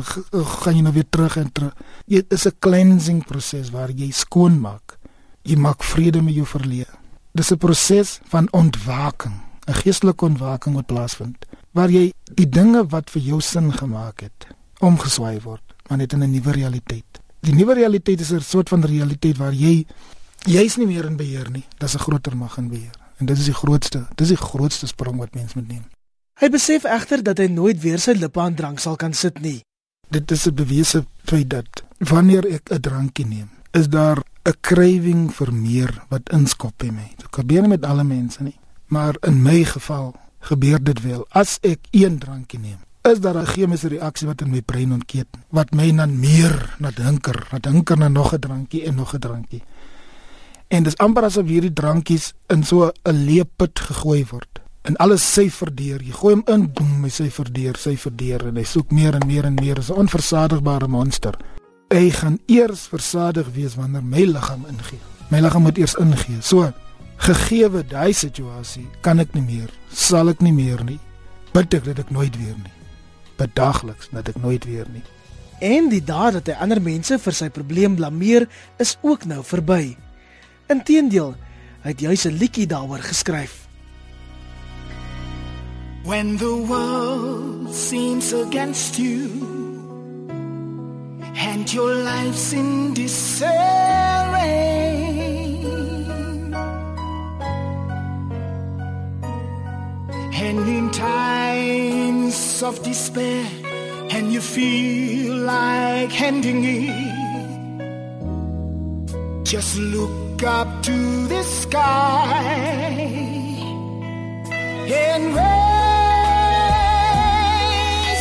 gaan 0.60 0.76
jy 0.76 0.82
nou 0.82 0.93
weer 0.93 1.10
terug 1.10 1.38
en 1.38 1.52
terug. 1.52 1.74
Dit 2.08 2.34
is 2.34 2.45
'n 2.45 2.58
cleansing 2.60 3.26
proses 3.26 3.69
waar 3.69 3.91
jy 3.91 4.12
skoon 4.12 4.60
maak. 4.60 4.98
Jy 5.43 5.56
maak 5.56 5.84
vrede 5.84 6.22
met 6.22 6.34
jou 6.36 6.45
verlede. 6.45 6.93
Dis 7.34 7.52
'n 7.52 7.58
proses 7.58 8.19
van 8.26 8.48
ontwaking, 8.52 9.36
'n 9.67 9.74
geestelike 9.74 10.26
ontwaking 10.26 10.76
wat 10.76 10.86
plaasvind 10.86 11.45
waar 11.72 11.91
jy 11.93 12.10
die 12.36 12.48
dinge 12.50 12.84
wat 12.93 13.12
vir 13.13 13.22
jou 13.22 13.41
sin 13.43 13.72
gemaak 13.74 14.26
het 14.26 14.48
omgeswaai 14.86 15.39
word, 15.43 15.63
maar 15.89 16.00
net 16.00 16.13
in 16.13 16.24
'n 16.24 16.32
nuwe 16.32 16.52
realiteit. 16.52 17.19
Die 17.41 17.54
nuwe 17.54 17.74
realiteit 17.74 18.19
is 18.19 18.32
'n 18.32 18.41
soort 18.41 18.69
van 18.69 18.84
realiteit 18.84 19.38
waar 19.38 19.54
jy 19.54 19.86
jy's 20.45 20.78
nie 20.78 20.88
meer 20.88 21.06
in 21.06 21.17
beheer 21.17 21.49
nie. 21.52 21.65
Dis 21.78 21.95
'n 21.95 21.99
groter 21.99 22.38
mag 22.38 22.58
in 22.58 22.69
beheer. 22.69 22.95
En 23.17 23.25
dit 23.25 23.38
is 23.38 23.45
die 23.45 23.54
grootste, 23.54 24.08
dis 24.15 24.28
die 24.28 24.38
grootste 24.38 24.88
sprong 24.88 25.17
wat 25.17 25.34
mens 25.36 25.54
moet 25.54 25.67
neem. 25.67 25.84
Hy 26.39 26.49
besef 26.49 26.86
egter 26.88 27.23
dat 27.23 27.38
hy 27.38 27.47
nooit 27.52 27.82
weer 27.82 27.99
sy 27.99 28.12
lippe 28.15 28.39
aan 28.39 28.56
drank 28.56 28.80
sal 28.80 28.95
kan 28.95 29.13
sit 29.13 29.41
nie. 29.43 29.60
Dit 30.10 30.32
is 30.32 30.47
'n 30.47 30.56
bewese 30.56 31.06
feit 31.23 31.49
dat 31.49 31.84
wanneer 31.97 32.45
ek 32.47 32.71
'n 32.71 32.80
drankie 32.80 33.25
neem, 33.25 33.49
is 33.71 33.89
daar 33.89 34.23
'n 34.45 34.54
craving 34.62 35.34
vir 35.34 35.54
meer 35.54 36.06
wat 36.10 36.30
inskop 36.32 36.84
in 36.84 36.95
my. 36.95 37.12
Dit 37.17 37.28
gebeur 37.32 37.62
nie 37.62 37.69
met 37.69 37.84
alle 37.84 38.04
mense 38.04 38.43
nie, 38.43 38.60
maar 38.88 39.15
in 39.21 39.41
my 39.41 39.63
geval 39.63 40.15
gebeur 40.39 40.84
dit 40.84 41.02
wel. 41.02 41.25
As 41.30 41.58
ek 41.62 41.80
een 41.91 42.19
drankie 42.19 42.60
neem, 42.60 42.80
is 43.02 43.19
daar 43.19 43.38
'n 43.38 43.45
chemiese 43.45 43.88
reaksie 43.88 44.28
wat 44.28 44.41
in 44.41 44.49
my 44.49 44.62
brein 44.62 44.91
ontketen 44.91 45.43
wat 45.49 45.71
my 45.71 45.95
dan 45.95 46.19
meer 46.19 46.75
na 46.80 46.91
dinker, 46.91 47.47
na 47.52 47.60
dinker 47.60 47.97
na 47.97 48.08
nog 48.08 48.34
'n 48.34 48.39
drankie 48.39 48.84
en 48.86 48.95
nog 48.95 49.13
'n 49.13 49.19
drankie. 49.19 49.63
En 50.69 50.86
dis 50.86 50.97
amper 51.01 51.25
asof 51.25 51.47
hierdie 51.49 51.73
drankies 51.73 52.34
in 52.53 52.62
so 52.63 52.91
'n 52.91 53.25
leeput 53.25 53.79
gegooi 53.79 54.25
word. 54.29 54.62
En 54.86 54.95
alles 54.95 55.34
sy 55.34 55.49
verdeur. 55.49 56.01
Jy 56.01 56.12
gooi 56.12 56.34
hom 56.34 56.43
in, 56.45 56.73
boem, 56.73 57.03
hy 57.03 57.10
sy 57.10 57.29
verdeur, 57.29 57.77
sy 57.77 57.95
verdeur 57.97 58.47
en 58.47 58.55
hy 58.55 58.63
soek 58.63 58.91
meer 58.91 59.15
en 59.15 59.27
meer 59.27 59.45
en 59.45 59.53
meer. 59.53 59.77
Is 59.79 59.89
'n 59.89 59.97
onversadigbare 60.05 60.88
monster. 60.88 61.34
Hy 61.89 62.10
gaan 62.10 62.39
eers 62.45 62.88
versadig 62.88 63.47
wees 63.53 63.75
wanneer 63.75 64.03
my 64.03 64.23
liggaam 64.25 64.65
ingee. 64.69 64.99
My 65.29 65.39
liggaam 65.39 65.62
moet 65.62 65.77
eers 65.77 65.95
ingee. 65.95 66.41
So 66.41 66.71
gegeewe 67.17 67.84
daai 67.88 68.13
situasie, 68.13 68.88
kan 69.01 69.19
ek 69.19 69.34
nie 69.34 69.41
meer, 69.41 69.69
sal 69.91 70.29
ek 70.29 70.41
nie 70.41 70.53
meer 70.53 70.84
nie. 70.84 70.99
Bid 71.51 71.73
ek 71.73 71.84
dat 71.84 71.99
ek 71.99 72.10
nooit 72.12 72.38
weer 72.38 72.55
nie. 72.55 72.73
Bedaagliks 73.38 74.10
dat 74.12 74.27
ek 74.29 74.41
nooit 74.41 74.65
weer 74.65 74.86
nie. 74.93 75.03
En 75.60 75.89
die 75.89 76.03
daad 76.03 76.34
dat 76.34 76.47
hy 76.47 76.53
ander 76.53 76.82
mense 76.82 77.19
vir 77.19 77.34
sy 77.34 77.49
probleem 77.49 77.95
blameer, 77.95 78.47
is 78.77 78.97
ook 79.01 79.25
nou 79.25 79.43
verby. 79.43 79.97
Inteendeel, 80.69 81.34
hy 81.82 81.89
het 81.89 81.99
juis 81.99 82.25
'n 82.29 82.38
liedjie 82.38 82.67
daaroor 82.69 83.01
geskryf. 83.01 83.67
When 86.03 86.38
the 86.38 86.65
world 86.67 87.73
seems 87.73 88.34
against 88.34 88.97
you 88.97 89.29
and 91.34 91.73
your 91.73 91.93
life's 91.93 92.53
in 92.53 92.93
disarray 92.93 93.49
and 100.34 100.67
in 100.67 100.89
times 100.91 102.62
of 102.63 102.82
despair 102.84 103.45
and 104.12 104.32
you 104.32 104.41
feel 104.41 105.36
like 105.36 106.21
ending 106.21 106.63
it 106.63 107.19
just 109.43 109.77
look 109.77 110.29
up 110.43 110.84
to 110.84 111.28
the 111.28 111.43
sky 111.43 112.32
and 114.88 115.36
raise 115.36 115.49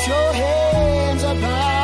your 0.09 0.33
hands 0.33 1.25
up 1.25 1.37
high. 1.37 1.79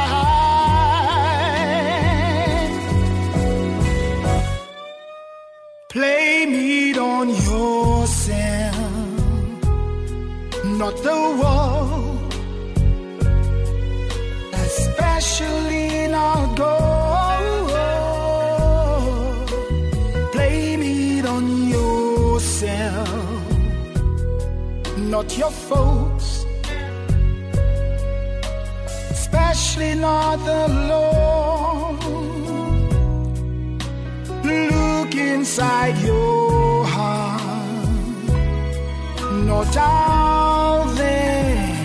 Blame 5.93 6.55
it 6.55 6.99
on 6.99 7.29
yourself, 7.29 8.77
not 10.65 10.97
the 11.09 11.21
world, 11.41 12.35
especially 14.53 15.74
not 25.15 25.39
your 25.39 25.51
folks, 25.51 26.45
especially 29.11 29.95
not 29.95 30.37
the 30.45 30.69
Lord. 30.91 32.05
Look 34.45 35.15
inside 35.15 35.97
your 35.99 36.85
heart, 36.85 37.43
not 39.51 39.77
out 39.77 40.95
there, 40.97 41.77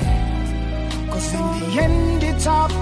cause 1.12 1.34
in 1.34 1.46
the 1.60 1.82
end 1.82 2.24
it's 2.24 2.48
up 2.48 2.79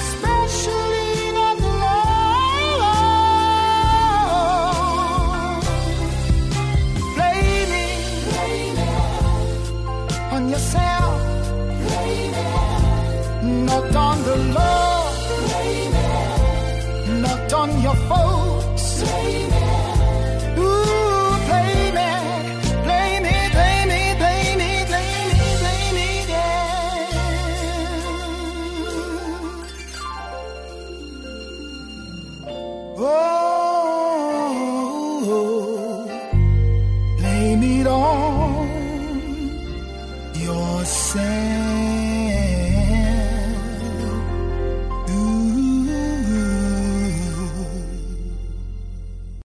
Especially 0.00 1.32
not 1.36 1.56
the 1.60 1.72
Lord. 1.84 2.04
Blame 7.16 7.74
it 7.84 8.02
on 10.32 10.42
yourself, 10.48 11.20
not 13.68 13.94
on 13.94 14.16
the 14.24 14.36
Lord. 14.56 14.80
knocked 17.20 17.52
on 17.52 17.82
your 17.82 17.96
folks. 18.08 18.39